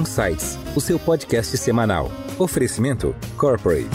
Insights, 0.00 0.56
o 0.74 0.80
seu 0.80 0.98
podcast 0.98 1.58
semanal. 1.58 2.10
Oferecimento 2.38 3.14
Corporate. 3.36 3.86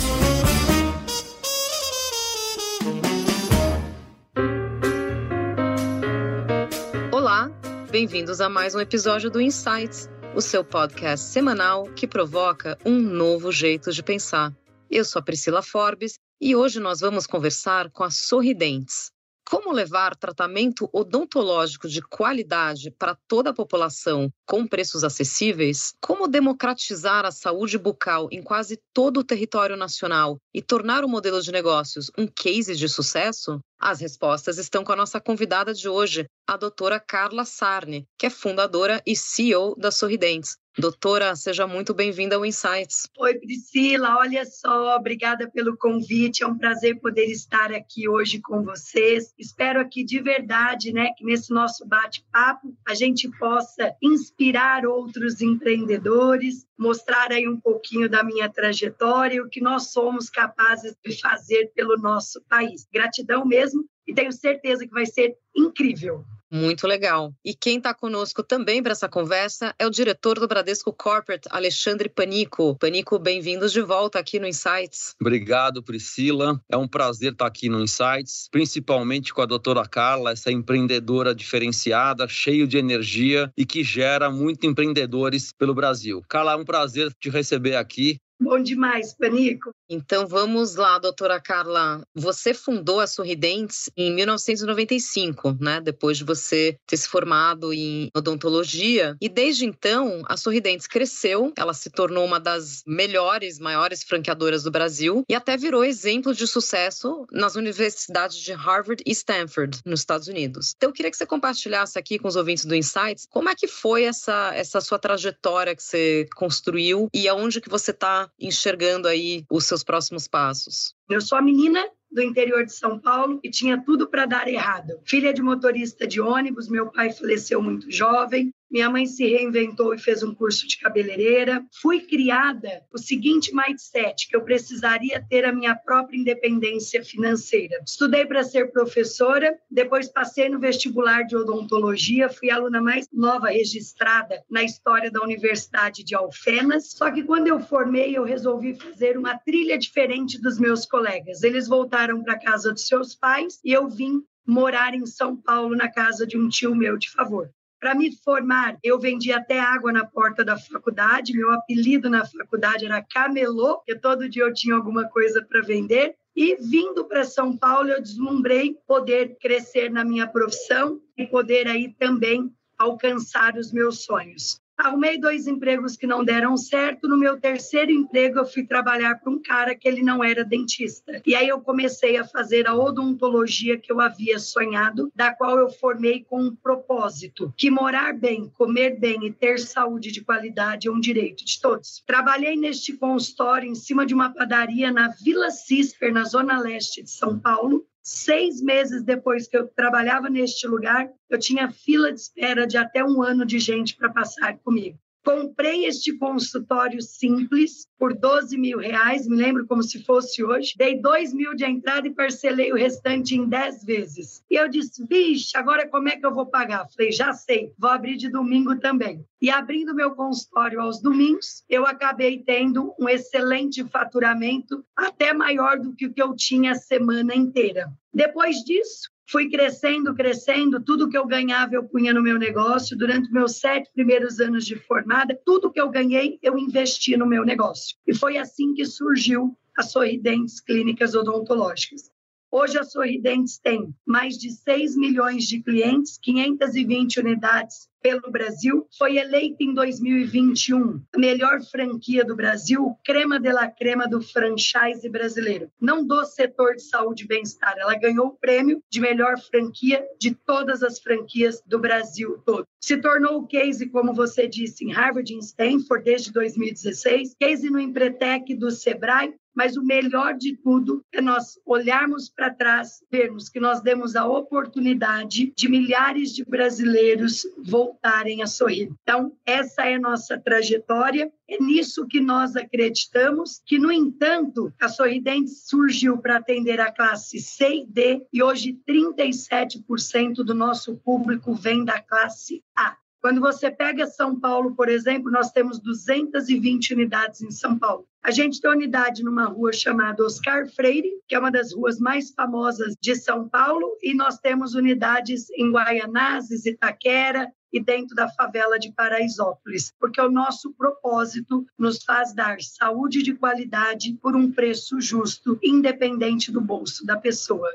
Olá, 7.11 7.49
bem-vindos 7.89 8.39
a 8.39 8.47
mais 8.47 8.75
um 8.75 8.79
episódio 8.79 9.31
do 9.31 9.41
Insights, 9.41 10.07
o 10.35 10.41
seu 10.41 10.63
podcast 10.63 11.25
semanal 11.25 11.85
que 11.95 12.05
provoca 12.05 12.77
um 12.85 12.99
novo 12.99 13.51
jeito 13.51 13.91
de 13.91 14.03
pensar. 14.03 14.53
Eu 14.91 15.03
sou 15.03 15.19
a 15.19 15.23
Priscila 15.23 15.63
Forbes 15.63 16.19
e 16.39 16.55
hoje 16.55 16.79
nós 16.79 16.99
vamos 16.99 17.25
conversar 17.25 17.89
com 17.89 18.03
a 18.03 18.11
Sorridentes. 18.11 19.14
Como 19.47 19.71
levar 19.71 20.15
tratamento 20.15 20.89
odontológico 20.91 21.87
de 21.87 22.01
qualidade 22.01 22.89
para 22.89 23.15
toda 23.27 23.51
a 23.51 23.53
população 23.53 24.33
com 24.43 24.65
preços 24.65 25.03
acessíveis? 25.03 25.93
Como 26.01 26.27
democratizar 26.27 27.25
a 27.25 27.31
saúde 27.31 27.77
bucal 27.77 28.27
em 28.31 28.41
quase 28.41 28.81
todo 28.91 29.19
o 29.19 29.23
território 29.23 29.77
nacional 29.77 30.39
e 30.51 30.63
tornar 30.63 31.05
o 31.05 31.07
modelo 31.07 31.39
de 31.43 31.51
negócios 31.51 32.09
um 32.17 32.25
case 32.25 32.75
de 32.75 32.89
sucesso? 32.89 33.59
As 33.79 33.99
respostas 33.99 34.57
estão 34.57 34.83
com 34.83 34.93
a 34.93 34.95
nossa 34.95 35.21
convidada 35.21 35.75
de 35.75 35.87
hoje, 35.87 36.25
a 36.47 36.57
doutora 36.57 36.99
Carla 36.99 37.45
Sarne, 37.45 38.07
que 38.17 38.25
é 38.25 38.31
fundadora 38.31 38.99
e 39.05 39.15
CEO 39.15 39.75
da 39.75 39.91
Sorridentes. 39.91 40.57
Doutora, 40.77 41.37
seja 41.37 41.65
muito 41.65 41.93
bem-vinda 41.93 42.35
ao 42.35 42.45
Insights. 42.45 43.09
Oi, 43.17 43.35
Priscila, 43.35 44.17
olha 44.17 44.45
só, 44.45 44.97
obrigada 44.97 45.49
pelo 45.49 45.77
convite. 45.77 46.43
É 46.43 46.47
um 46.47 46.57
prazer 46.57 46.99
poder 46.99 47.27
estar 47.27 47.71
aqui 47.71 48.09
hoje 48.09 48.41
com 48.41 48.61
vocês. 48.61 49.33
Espero 49.39 49.79
aqui 49.79 50.03
de 50.03 50.19
verdade, 50.19 50.91
né, 50.91 51.11
que 51.17 51.23
nesse 51.23 51.53
nosso 51.53 51.87
bate-papo 51.87 52.75
a 52.85 52.93
gente 52.93 53.29
possa 53.39 53.95
inspirar 54.03 54.85
outros 54.85 55.39
empreendedores, 55.39 56.67
mostrar 56.77 57.31
aí 57.31 57.47
um 57.47 57.57
pouquinho 57.57 58.09
da 58.09 58.21
minha 58.21 58.49
trajetória 58.49 59.35
e 59.35 59.41
o 59.41 59.47
que 59.47 59.61
nós 59.61 59.93
somos 59.93 60.29
capazes 60.29 60.93
de 61.05 61.17
fazer 61.21 61.71
pelo 61.73 61.95
nosso 61.95 62.41
país. 62.49 62.85
Gratidão 62.93 63.45
mesmo 63.45 63.85
e 64.05 64.13
tenho 64.13 64.33
certeza 64.33 64.85
que 64.85 64.93
vai 64.93 65.05
ser 65.05 65.37
incrível. 65.55 66.25
Muito 66.55 66.87
legal. 66.87 67.33
E 67.43 67.53
quem 67.53 67.79
está 67.79 67.93
conosco 67.93 68.41
também 68.41 68.81
para 68.81 68.93
essa 68.93 69.09
conversa 69.09 69.75
é 69.77 69.85
o 69.85 69.89
diretor 69.89 70.39
do 70.39 70.47
Bradesco 70.47 70.93
Corporate, 70.93 71.49
Alexandre 71.51 72.07
Panico. 72.07 72.77
Panico, 72.79 73.19
bem-vindos 73.19 73.73
de 73.73 73.81
volta 73.81 74.19
aqui 74.19 74.39
no 74.39 74.47
Insights. 74.47 75.15
Obrigado, 75.19 75.83
Priscila. 75.83 76.57
É 76.71 76.77
um 76.77 76.87
prazer 76.87 77.33
estar 77.33 77.45
aqui 77.45 77.67
no 77.67 77.81
Insights, 77.81 78.47
principalmente 78.49 79.33
com 79.33 79.41
a 79.41 79.45
doutora 79.45 79.85
Carla, 79.85 80.31
essa 80.31 80.49
empreendedora 80.49 81.35
diferenciada, 81.35 82.25
cheio 82.25 82.65
de 82.65 82.77
energia 82.77 83.51
e 83.57 83.65
que 83.65 83.83
gera 83.83 84.31
muito 84.31 84.65
empreendedores 84.65 85.51
pelo 85.51 85.75
Brasil. 85.75 86.21
Carla, 86.29 86.53
é 86.53 86.55
um 86.55 86.63
prazer 86.63 87.13
te 87.19 87.29
receber 87.29 87.75
aqui. 87.75 88.17
Bom 88.39 88.61
demais, 88.61 89.13
Panico. 89.13 89.71
Então 89.89 90.27
vamos 90.27 90.75
lá, 90.75 90.99
doutora 90.99 91.39
Carla. 91.39 92.05
Você 92.13 92.53
fundou 92.53 92.99
a 92.99 93.07
Sorridentes 93.07 93.89
em 93.95 94.13
1995, 94.13 95.57
né? 95.59 95.79
Depois 95.79 96.17
de 96.17 96.23
você 96.25 96.77
ter 96.85 96.97
se 96.97 97.07
formado 97.07 97.71
em 97.73 98.09
odontologia. 98.15 99.15
E 99.21 99.29
desde 99.29 99.65
então, 99.65 100.21
a 100.25 100.35
Sorridentes 100.35 100.85
cresceu, 100.85 101.53
ela 101.57 101.73
se 101.73 101.89
tornou 101.89 102.25
uma 102.25 102.39
das 102.39 102.83
melhores, 102.85 103.57
maiores 103.57 104.03
franqueadoras 104.03 104.63
do 104.63 104.71
Brasil 104.71 105.23
e 105.29 105.35
até 105.35 105.55
virou 105.55 105.85
exemplo 105.85 106.33
de 106.33 106.45
sucesso 106.45 107.25
nas 107.31 107.55
universidades 107.55 108.37
de 108.37 108.51
Harvard 108.51 109.01
e 109.05 109.11
Stanford, 109.11 109.79
nos 109.85 110.01
Estados 110.01 110.27
Unidos. 110.27 110.73
Então 110.75 110.89
eu 110.89 110.93
queria 110.93 111.11
que 111.11 111.17
você 111.17 111.25
compartilhasse 111.25 111.97
aqui 111.97 112.19
com 112.19 112.27
os 112.27 112.35
ouvintes 112.35 112.65
do 112.65 112.75
Insights 112.75 113.27
como 113.29 113.49
é 113.49 113.55
que 113.55 113.67
foi 113.67 114.03
essa, 114.03 114.53
essa 114.53 114.81
sua 114.81 114.99
trajetória 114.99 115.75
que 115.75 115.83
você 115.83 116.27
construiu 116.35 117.07
e 117.13 117.29
aonde 117.29 117.61
que 117.61 117.69
você 117.69 117.91
está 117.91 118.25
enxergando 118.39 119.07
aí 119.07 119.43
os 119.49 119.65
seus 119.65 119.83
próximos 119.83 120.27
passos? 120.27 120.93
Eu 121.09 121.21
sou 121.21 121.37
a 121.37 121.41
menina 121.41 121.83
do 122.11 122.21
interior 122.21 122.65
de 122.65 122.73
São 122.73 122.97
Paulo 122.97 123.39
e 123.43 123.49
tinha 123.49 123.81
tudo 123.83 124.07
para 124.07 124.25
dar 124.25 124.47
errado. 124.47 124.99
Filha 125.03 125.33
de 125.33 125.41
motorista 125.41 126.07
de 126.07 126.21
ônibus, 126.21 126.69
meu 126.69 126.89
pai 126.89 127.11
faleceu 127.11 127.61
muito 127.61 127.91
jovem, 127.91 128.53
minha 128.69 128.89
mãe 128.89 129.05
se 129.05 129.25
reinventou 129.25 129.93
e 129.93 129.97
fez 129.97 130.23
um 130.23 130.33
curso 130.33 130.67
de 130.67 130.77
cabeleireira. 130.77 131.63
Fui 131.81 132.01
criada 132.01 132.83
o 132.93 132.97
seguinte 132.97 133.55
mindset, 133.55 134.27
que 134.27 134.35
eu 134.35 134.43
precisaria 134.43 135.23
ter 135.29 135.45
a 135.45 135.53
minha 135.53 135.75
própria 135.75 136.17
independência 136.17 137.03
financeira. 137.03 137.81
Estudei 137.85 138.25
para 138.25 138.43
ser 138.43 138.71
professora, 138.71 139.57
depois 139.69 140.09
passei 140.09 140.49
no 140.49 140.59
vestibular 140.59 141.23
de 141.23 141.35
odontologia, 141.35 142.29
fui 142.29 142.49
a 142.49 142.55
aluna 142.55 142.81
mais 142.81 143.07
nova 143.13 143.47
registrada 143.47 144.43
na 144.49 144.63
história 144.63 145.11
da 145.11 145.21
Universidade 145.21 146.03
de 146.03 146.15
Alfenas. 146.15 146.91
Só 146.91 147.11
que 147.11 147.23
quando 147.23 147.47
eu 147.47 147.59
formei, 147.59 148.17
eu 148.17 148.23
resolvi 148.23 148.75
fazer 148.75 149.17
uma 149.17 149.37
trilha 149.37 149.77
diferente 149.77 150.41
dos 150.41 150.59
meus 150.59 150.85
colegas. 150.85 151.43
Eles 151.43 151.67
voltaram 151.67 152.23
para 152.23 152.39
casa 152.39 152.73
dos 152.73 152.87
seus 152.87 153.15
pais 153.15 153.59
e 153.63 153.71
eu 153.71 153.87
vim 153.87 154.23
morar 154.45 154.93
em 154.93 155.05
São 155.05 155.35
Paulo 155.35 155.75
na 155.75 155.91
casa 155.91 156.25
de 156.25 156.37
um 156.37 156.47
tio 156.49 156.75
meu 156.75 156.97
de 156.97 157.09
favor. 157.09 157.49
Para 157.85 157.93
me 157.93 158.11
formar, 158.15 158.79
eu 158.83 158.99
vendi 158.99 159.31
até 159.31 159.59
água 159.59 159.91
na 159.91 160.03
porta 160.03 160.43
da 160.43 160.57
faculdade. 160.57 161.37
Meu 161.37 161.51
apelido 161.51 162.09
na 162.09 162.25
faculdade 162.25 162.83
era 162.83 162.99
Camelô, 162.99 163.75
porque 163.75 163.93
todo 163.93 164.27
dia 164.27 164.41
eu 164.41 164.51
tinha 164.51 164.73
alguma 164.73 165.07
coisa 165.07 165.45
para 165.47 165.61
vender. 165.61 166.15
E 166.35 166.55
vindo 166.55 167.05
para 167.05 167.23
São 167.23 167.55
Paulo, 167.55 167.89
eu 167.89 168.01
deslumbrei 168.01 168.75
poder 168.87 169.37
crescer 169.39 169.91
na 169.91 170.03
minha 170.03 170.25
profissão 170.25 170.99
e 171.15 171.27
poder 171.27 171.67
aí 171.67 171.93
também 171.93 172.51
alcançar 172.75 173.55
os 173.55 173.71
meus 173.71 174.03
sonhos. 174.03 174.59
Arrumei 174.77 175.17
dois 175.17 175.47
empregos 175.47 175.95
que 175.95 176.05
não 176.05 176.23
deram 176.23 176.57
certo. 176.57 177.07
No 177.07 177.17
meu 177.17 177.39
terceiro 177.39 177.91
emprego, 177.91 178.39
eu 178.39 178.45
fui 178.45 178.65
trabalhar 178.65 179.15
para 179.15 179.31
um 179.31 179.41
cara 179.41 179.73
que 179.73 179.87
ele 179.87 180.03
não 180.03 180.23
era 180.23 180.43
dentista. 180.43 181.21
E 181.25 181.33
aí 181.33 181.47
eu 181.47 181.61
comecei 181.61 182.17
a 182.17 182.25
fazer 182.25 182.67
a 182.67 182.75
odontologia 182.75 183.77
que 183.77 183.91
eu 183.91 184.01
havia 184.01 184.37
sonhado, 184.37 185.11
da 185.15 185.33
qual 185.33 185.57
eu 185.57 185.69
formei 185.69 186.23
com 186.23 186.41
um 186.41 186.55
propósito: 186.55 187.53
que 187.55 187.71
morar 187.71 188.13
bem, 188.13 188.51
comer 188.57 188.99
bem 188.99 189.25
e 189.25 189.31
ter 189.31 189.59
saúde 189.59 190.11
de 190.11 190.21
qualidade 190.21 190.87
é 190.87 190.91
um 190.91 190.99
direito 190.99 191.45
de 191.45 191.59
todos. 191.61 192.03
Trabalhei 192.05 192.55
neste 192.55 192.93
consultório 192.93 193.69
em 193.69 193.75
cima 193.75 194.05
de 194.05 194.13
uma 194.13 194.33
padaria 194.33 194.91
na 194.91 195.09
Vila 195.09 195.49
Cisper, 195.51 196.11
na 196.11 196.23
zona 196.25 196.59
leste 196.59 197.01
de 197.01 197.09
São 197.09 197.39
Paulo, 197.39 197.85
Seis 198.07 198.61
meses 198.61 199.01
depois 199.03 199.47
que 199.47 199.57
eu 199.57 199.67
trabalhava 199.67 200.29
neste 200.29 200.67
lugar, 200.67 201.11
eu 201.27 201.39
tinha 201.39 201.71
fila 201.71 202.13
de 202.13 202.19
espera 202.19 202.67
de 202.67 202.77
até 202.77 203.03
um 203.03 203.23
ano 203.23 203.43
de 203.43 203.57
gente 203.57 203.95
para 203.97 204.13
passar 204.13 204.59
comigo. 204.59 204.99
Comprei 205.25 205.87
este 205.87 206.15
consultório 206.19 207.01
simples 207.01 207.87
por 207.97 208.13
12 208.13 208.55
mil 208.59 208.77
reais, 208.77 209.27
me 209.27 209.35
lembro 209.35 209.65
como 209.65 209.81
se 209.81 210.03
fosse 210.03 210.43
hoje. 210.43 210.75
Dei 210.77 211.01
2 211.01 211.33
mil 211.33 211.55
de 211.55 211.65
entrada 211.65 212.07
e 212.07 212.13
parcelei 212.13 212.71
o 212.71 212.75
restante 212.75 213.35
em 213.35 213.49
10 213.49 213.83
vezes. 213.83 214.43
E 214.51 214.53
eu 214.53 214.69
disse, 214.69 215.03
vixe, 215.03 215.57
agora 215.57 215.87
como 215.87 216.09
é 216.09 216.15
que 216.15 216.23
eu 216.23 216.31
vou 216.31 216.45
pagar? 216.45 216.87
Falei, 216.95 217.11
já 217.11 217.33
sei, 217.33 217.73
vou 217.75 217.89
abrir 217.89 218.17
de 218.17 218.29
domingo 218.29 218.77
também. 218.79 219.25
E 219.41 219.49
abrindo 219.49 219.95
meu 219.95 220.11
consultório 220.11 220.79
aos 220.79 221.01
domingos, 221.01 221.63
eu 221.67 221.87
acabei 221.87 222.43
tendo 222.43 222.93
um 222.99 223.09
excelente 223.09 223.83
faturamento, 223.85 224.85
até 224.95 225.33
maior 225.33 225.79
do 225.79 225.95
que 225.95 226.05
o 226.05 226.13
que 226.13 226.21
eu 226.21 226.35
tinha 226.35 226.73
a 226.73 226.75
semana 226.75 227.35
inteira. 227.35 227.91
Depois 228.13 228.57
disso, 228.57 229.09
Fui 229.27 229.49
crescendo, 229.49 230.13
crescendo, 230.13 230.83
tudo 230.83 231.09
que 231.09 231.17
eu 231.17 231.25
ganhava 231.25 231.73
eu 231.73 231.83
punha 231.83 232.13
no 232.13 232.21
meu 232.21 232.37
negócio. 232.37 232.97
Durante 232.97 233.31
meus 233.31 233.59
sete 233.59 233.89
primeiros 233.93 234.39
anos 234.39 234.65
de 234.65 234.75
formada, 234.75 235.39
tudo 235.45 235.71
que 235.71 235.81
eu 235.81 235.89
ganhei 235.89 236.37
eu 236.43 236.57
investi 236.57 237.17
no 237.17 237.25
meu 237.25 237.43
negócio. 237.43 237.97
E 238.05 238.13
foi 238.13 238.37
assim 238.37 238.73
que 238.73 238.85
surgiu 238.85 239.57
a 239.75 239.83
Sorridentes 239.83 240.61
Clínicas 240.61 241.15
Odontológicas. 241.15 242.14
Hoje 242.57 242.77
a 242.77 242.85
Sorridentes 242.85 243.57
tem 243.57 243.93
mais 244.07 244.37
de 244.37 244.49
6 244.49 244.95
milhões 244.95 245.43
de 245.43 245.61
clientes, 245.61 246.17
520 246.17 247.19
unidades 247.19 247.89
pelo 248.01 248.31
Brasil, 248.31 248.87
foi 248.97 249.17
eleita 249.17 249.61
em 249.61 249.73
2021 249.73 251.01
a 251.13 251.19
melhor 251.19 251.59
franquia 251.69 252.23
do 252.23 252.33
Brasil, 252.33 252.95
crema 253.03 253.41
de 253.41 253.51
la 253.51 253.67
crema 253.67 254.07
do 254.07 254.21
franchise 254.21 255.09
brasileiro. 255.09 255.69
Não 255.81 256.05
do 256.05 256.23
setor 256.23 256.75
de 256.75 256.83
saúde 256.83 257.25
e 257.25 257.27
bem-estar, 257.27 257.75
ela 257.77 257.99
ganhou 257.99 258.27
o 258.27 258.37
prêmio 258.37 258.81
de 258.89 259.01
melhor 259.01 259.37
franquia 259.37 260.07
de 260.17 260.33
todas 260.33 260.81
as 260.81 260.97
franquias 260.99 261.61
do 261.65 261.77
Brasil 261.77 262.41
todo. 262.45 262.65
Se 262.79 262.95
tornou 262.95 263.39
o 263.39 263.47
case, 263.47 263.89
como 263.89 264.13
você 264.13 264.47
disse, 264.47 264.85
em 264.85 264.93
Harvard 264.93 265.33
e 265.33 265.39
Stanford 265.39 266.05
desde 266.05 266.31
2016, 266.31 267.33
case 267.37 267.69
no 267.69 267.79
Empretec 267.79 268.55
do 268.55 268.71
Sebrae, 268.71 269.33
mas 269.55 269.77
o 269.77 269.83
melhor 269.83 270.33
de 270.35 270.55
tudo 270.57 271.03
é 271.11 271.21
nós 271.21 271.59
olharmos 271.65 272.29
para 272.29 272.53
trás, 272.53 273.03
vermos 273.11 273.49
que 273.49 273.59
nós 273.59 273.81
demos 273.81 274.15
a 274.15 274.27
oportunidade 274.27 275.53
de 275.55 275.69
milhares 275.69 276.33
de 276.33 276.43
brasileiros 276.43 277.43
voltarem 277.57 278.43
a 278.43 278.47
sorrir. 278.47 278.91
Então, 279.01 279.31
essa 279.45 279.83
é 279.83 279.97
nossa 279.97 280.37
trajetória, 280.37 281.31
é 281.47 281.61
nisso 281.61 282.07
que 282.07 282.19
nós 282.19 282.55
acreditamos, 282.55 283.61
que, 283.65 283.77
no 283.77 283.91
entanto, 283.91 284.73
a 284.81 284.87
Sorridentes 284.89 285.67
surgiu 285.67 286.17
para 286.17 286.37
atender 286.37 286.79
a 286.79 286.91
classe 286.91 287.39
C 287.39 287.81
e 287.81 287.85
D, 287.85 288.25
e 288.33 288.41
hoje 288.41 288.79
37% 288.87 290.43
do 290.43 290.53
nosso 290.53 290.95
público 290.97 291.53
vem 291.53 291.85
da 291.85 292.01
classe 292.01 292.63
A. 292.75 292.97
Quando 293.25 293.41
você 293.41 293.71
pega 293.71 294.05
São 294.05 294.39
Paulo, 294.39 294.75
por 294.75 294.87
exemplo, 294.87 295.31
nós 295.31 295.49
temos 295.49 295.79
220 295.79 296.93
unidades 296.93 297.41
em 297.41 297.49
São 297.49 297.75
Paulo. 297.75 298.05
A 298.23 298.29
gente 298.29 298.61
tem 298.61 298.69
unidade 298.69 299.23
numa 299.23 299.45
rua 299.45 299.73
chamada 299.73 300.23
Oscar 300.23 300.69
Freire, 300.69 301.09
que 301.27 301.33
é 301.33 301.39
uma 301.39 301.49
das 301.49 301.73
ruas 301.73 301.97
mais 301.97 302.29
famosas 302.29 302.93
de 303.01 303.15
São 303.15 303.49
Paulo, 303.49 303.97
e 304.03 304.13
nós 304.13 304.37
temos 304.37 304.75
unidades 304.75 305.49
em 305.57 305.71
Guaianazes, 305.71 306.67
Itaquera, 306.67 307.51
e 307.73 307.83
dentro 307.83 308.15
da 308.15 308.29
favela 308.29 308.77
de 308.77 308.93
Paraisópolis, 308.93 309.91
porque 309.99 310.21
o 310.21 310.29
nosso 310.29 310.71
propósito 310.73 311.65
nos 311.79 312.03
faz 312.03 312.31
dar 312.31 312.61
saúde 312.61 313.23
de 313.23 313.33
qualidade 313.33 314.13
por 314.21 314.35
um 314.35 314.51
preço 314.51 315.01
justo, 315.01 315.57
independente 315.63 316.51
do 316.51 316.61
bolso 316.61 317.03
da 317.03 317.17
pessoa. 317.17 317.73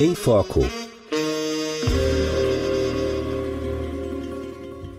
Em 0.00 0.14
Foco. 0.14 0.60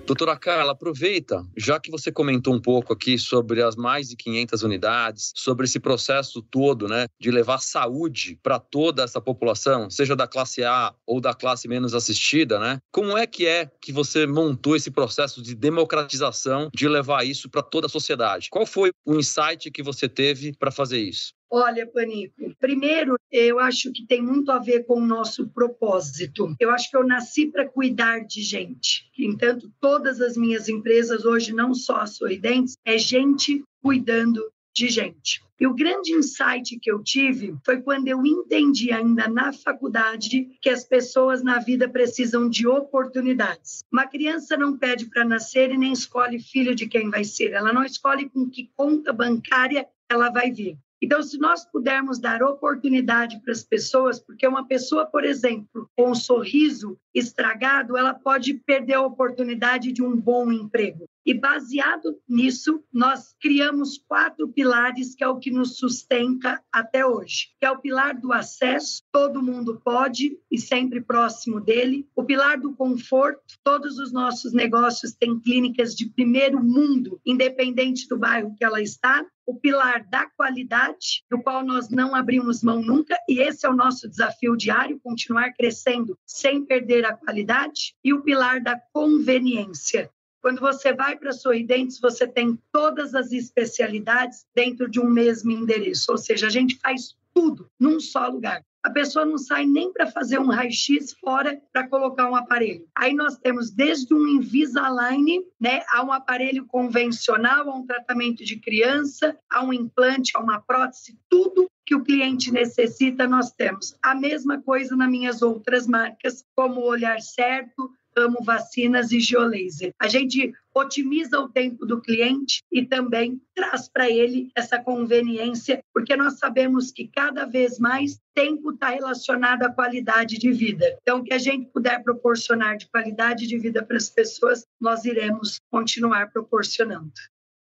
Doutora 0.09 0.35
Carla, 0.35 0.71
aproveita, 0.71 1.45
já 1.55 1.79
que 1.79 1.91
você 1.91 2.11
comentou 2.11 2.51
um 2.55 2.59
pouco 2.59 2.91
aqui 2.91 3.15
sobre 3.15 3.61
as 3.61 3.75
mais 3.75 4.09
de 4.09 4.15
500 4.15 4.63
unidades, 4.63 5.31
sobre 5.35 5.65
esse 5.65 5.79
processo 5.79 6.41
todo, 6.41 6.87
né, 6.87 7.05
de 7.21 7.29
levar 7.29 7.59
saúde 7.59 8.39
para 8.41 8.57
toda 8.57 9.03
essa 9.03 9.21
população, 9.21 9.87
seja 9.87 10.15
da 10.15 10.27
classe 10.27 10.63
A 10.63 10.95
ou 11.05 11.21
da 11.21 11.35
classe 11.35 11.67
menos 11.67 11.93
assistida, 11.93 12.57
né? 12.57 12.79
Como 12.91 13.15
é 13.15 13.27
que 13.27 13.45
é 13.45 13.69
que 13.79 13.91
você 13.91 14.25
montou 14.25 14.75
esse 14.75 14.89
processo 14.89 15.43
de 15.43 15.53
democratização, 15.53 16.71
de 16.73 16.87
levar 16.87 17.23
isso 17.23 17.47
para 17.47 17.61
toda 17.61 17.85
a 17.85 17.89
sociedade? 17.89 18.49
Qual 18.49 18.65
foi 18.65 18.89
o 19.05 19.13
insight 19.13 19.69
que 19.69 19.83
você 19.83 20.09
teve 20.09 20.53
para 20.57 20.71
fazer 20.71 20.97
isso? 20.97 21.38
Olha, 21.51 21.87
Panico, 21.87 22.53
primeiro, 22.59 23.17
eu 23.31 23.59
acho 23.59 23.91
que 23.91 24.05
tem 24.05 24.21
muito 24.21 24.51
a 24.51 24.59
ver 24.59 24.85
com 24.85 24.99
o 25.01 25.05
nosso 25.05 25.49
propósito. 25.49 26.55
Eu 26.59 26.69
acho 26.69 26.91
que 26.91 26.95
eu 26.95 27.05
nasci 27.05 27.47
para 27.47 27.67
cuidar 27.67 28.19
de 28.19 28.43
gente. 28.43 29.09
Entanto, 29.17 29.71
todas 29.81 30.21
as 30.21 30.37
minhas 30.37 30.69
empresas 30.69 31.25
hoje, 31.25 31.51
não 31.51 31.73
só 31.73 31.97
a 31.97 32.05
Sorridentes, 32.05 32.77
é 32.85 32.99
gente 32.99 33.63
cuidando 33.81 34.41
de 34.75 34.89
gente. 34.89 35.41
E 35.59 35.67
o 35.67 35.73
grande 35.73 36.13
insight 36.13 36.79
que 36.79 36.89
eu 36.89 37.03
tive 37.03 37.57
foi 37.65 37.81
quando 37.81 38.07
eu 38.07 38.23
entendi 38.25 38.93
ainda 38.93 39.27
na 39.27 39.51
faculdade 39.51 40.47
que 40.61 40.69
as 40.69 40.85
pessoas 40.85 41.43
na 41.43 41.59
vida 41.59 41.89
precisam 41.89 42.47
de 42.47 42.65
oportunidades. 42.65 43.83
Uma 43.91 44.07
criança 44.07 44.55
não 44.55 44.77
pede 44.77 45.07
para 45.07 45.25
nascer 45.25 45.71
e 45.71 45.77
nem 45.77 45.91
escolhe 45.91 46.39
filho 46.39 46.73
de 46.73 46.87
quem 46.87 47.09
vai 47.09 47.23
ser. 47.23 47.51
Ela 47.51 47.73
não 47.73 47.83
escolhe 47.83 48.29
com 48.29 48.49
que 48.49 48.71
conta 48.75 49.11
bancária 49.11 49.85
ela 50.07 50.29
vai 50.29 50.51
vir. 50.51 50.77
Então, 51.01 51.23
se 51.23 51.37
nós 51.37 51.65
pudermos 51.65 52.19
dar 52.19 52.43
oportunidade 52.43 53.39
para 53.41 53.53
as 53.53 53.63
pessoas, 53.63 54.19
porque 54.19 54.45
uma 54.45 54.67
pessoa, 54.67 55.05
por 55.05 55.23
exemplo, 55.23 55.89
com 55.95 56.11
um 56.11 56.15
sorriso 56.15 56.97
estragado, 57.15 57.97
ela 57.97 58.13
pode 58.13 58.53
perder 58.53 58.95
a 58.95 59.01
oportunidade 59.01 59.91
de 59.93 60.03
um 60.03 60.15
bom 60.15 60.51
emprego. 60.51 61.05
E 61.29 61.33
baseado 61.35 62.19
nisso, 62.27 62.83
nós 62.91 63.35
criamos 63.39 63.99
quatro 63.99 64.47
pilares 64.47 65.13
que 65.13 65.23
é 65.23 65.27
o 65.27 65.37
que 65.37 65.51
nos 65.51 65.77
sustenta 65.77 66.59
até 66.73 67.05
hoje. 67.05 67.49
Que 67.59 67.67
é 67.67 67.71
o 67.71 67.77
pilar 67.77 68.19
do 68.19 68.33
acesso, 68.33 69.03
todo 69.11 69.43
mundo 69.43 69.79
pode 69.85 70.39
e 70.49 70.57
sempre 70.57 70.99
próximo 70.99 71.61
dele. 71.61 72.09
O 72.15 72.23
pilar 72.23 72.59
do 72.59 72.73
conforto, 72.73 73.43
todos 73.63 73.99
os 73.99 74.11
nossos 74.11 74.53
negócios 74.53 75.13
têm 75.13 75.39
clínicas 75.39 75.93
de 75.93 76.09
primeiro 76.09 76.63
mundo, 76.63 77.21
independente 77.23 78.07
do 78.07 78.17
bairro 78.17 78.55
que 78.57 78.65
ela 78.65 78.81
está 78.81 79.23
o 79.45 79.53
pilar 79.59 80.07
da 80.09 80.27
qualidade, 80.31 81.23
do 81.29 81.41
qual 81.43 81.63
nós 81.63 81.91
não 81.91 82.15
abrimos 82.15 82.63
mão 82.63 82.81
nunca, 82.81 83.15
e 83.27 83.39
esse 83.39 83.67
é 83.67 83.69
o 83.69 83.75
nosso 83.75 84.09
desafio 84.09 84.57
diário, 84.57 84.99
continuar 85.03 85.53
crescendo 85.53 86.17
sem 86.25 86.65
perder 86.65 87.05
a 87.05 87.15
qualidade, 87.15 87.95
e 88.03 88.13
o 88.13 88.21
pilar 88.23 88.61
da 88.61 88.79
conveniência. 88.91 90.09
Quando 90.41 90.59
você 90.59 90.93
vai 90.93 91.17
para 91.17 91.31
Sorridentes, 91.31 91.99
você 91.99 92.27
tem 92.27 92.57
todas 92.71 93.13
as 93.15 93.31
especialidades 93.31 94.45
dentro 94.55 94.89
de 94.89 94.99
um 94.99 95.09
mesmo 95.09 95.51
endereço, 95.51 96.11
ou 96.11 96.17
seja, 96.17 96.47
a 96.47 96.49
gente 96.49 96.77
faz 96.79 97.15
tudo 97.33 97.69
num 97.79 97.99
só 97.99 98.27
lugar 98.27 98.63
a 98.81 98.89
pessoa 98.89 99.25
não 99.25 99.37
sai 99.37 99.65
nem 99.65 99.91
para 99.91 100.07
fazer 100.07 100.39
um 100.39 100.49
raio-x 100.49 101.13
fora 101.19 101.61
para 101.71 101.87
colocar 101.87 102.29
um 102.29 102.35
aparelho. 102.35 102.87
Aí 102.95 103.13
nós 103.13 103.37
temos 103.37 103.69
desde 103.71 104.13
um 104.13 104.25
Invisalign, 104.27 105.43
né, 105.59 105.83
a 105.89 106.03
um 106.03 106.13
aparelho 106.13 106.65
convencional, 106.65 107.69
a 107.69 107.75
um 107.75 107.85
tratamento 107.85 108.43
de 108.43 108.57
criança, 108.57 109.37
a 109.51 109.63
um 109.63 109.73
implante, 109.73 110.31
a 110.35 110.39
uma 110.39 110.61
prótese, 110.61 111.17
tudo 111.29 111.69
que 111.85 111.95
o 111.95 112.03
cliente 112.03 112.51
necessita, 112.51 113.27
nós 113.27 113.51
temos. 113.51 113.97
A 114.01 114.15
mesma 114.15 114.61
coisa 114.61 114.95
nas 114.95 115.09
minhas 115.09 115.41
outras 115.41 115.87
marcas, 115.87 116.45
como 116.55 116.81
o 116.81 116.87
Olhar 116.87 117.19
Certo, 117.19 117.91
Amo 118.19 118.43
Vacinas 118.43 119.11
e 119.11 119.19
Geolaser. 119.19 119.93
A 119.99 120.07
gente 120.07 120.53
otimiza 120.73 121.39
o 121.39 121.49
tempo 121.49 121.85
do 121.85 122.01
cliente 122.01 122.61
e 122.71 122.85
também 122.85 123.41
traz 123.55 123.89
para 123.89 124.09
ele 124.09 124.51
essa 124.55 124.77
conveniência, 124.79 125.83
porque 125.93 126.15
nós 126.15 126.37
sabemos 126.37 126.91
que 126.91 127.07
cada 127.07 127.45
vez 127.45 127.79
mais 127.79 128.19
tempo 128.33 128.71
está 128.71 128.89
relacionado 128.89 129.63
à 129.63 129.71
qualidade 129.71 130.37
de 130.37 130.51
vida. 130.51 130.97
Então, 131.01 131.19
o 131.19 131.23
que 131.23 131.33
a 131.33 131.37
gente 131.37 131.69
puder 131.71 132.03
proporcionar 132.03 132.77
de 132.77 132.87
qualidade 132.87 133.47
de 133.47 133.57
vida 133.57 133.83
para 133.83 133.97
as 133.97 134.09
pessoas, 134.09 134.65
nós 134.79 135.05
iremos 135.05 135.59
continuar 135.71 136.31
proporcionando. 136.31 137.11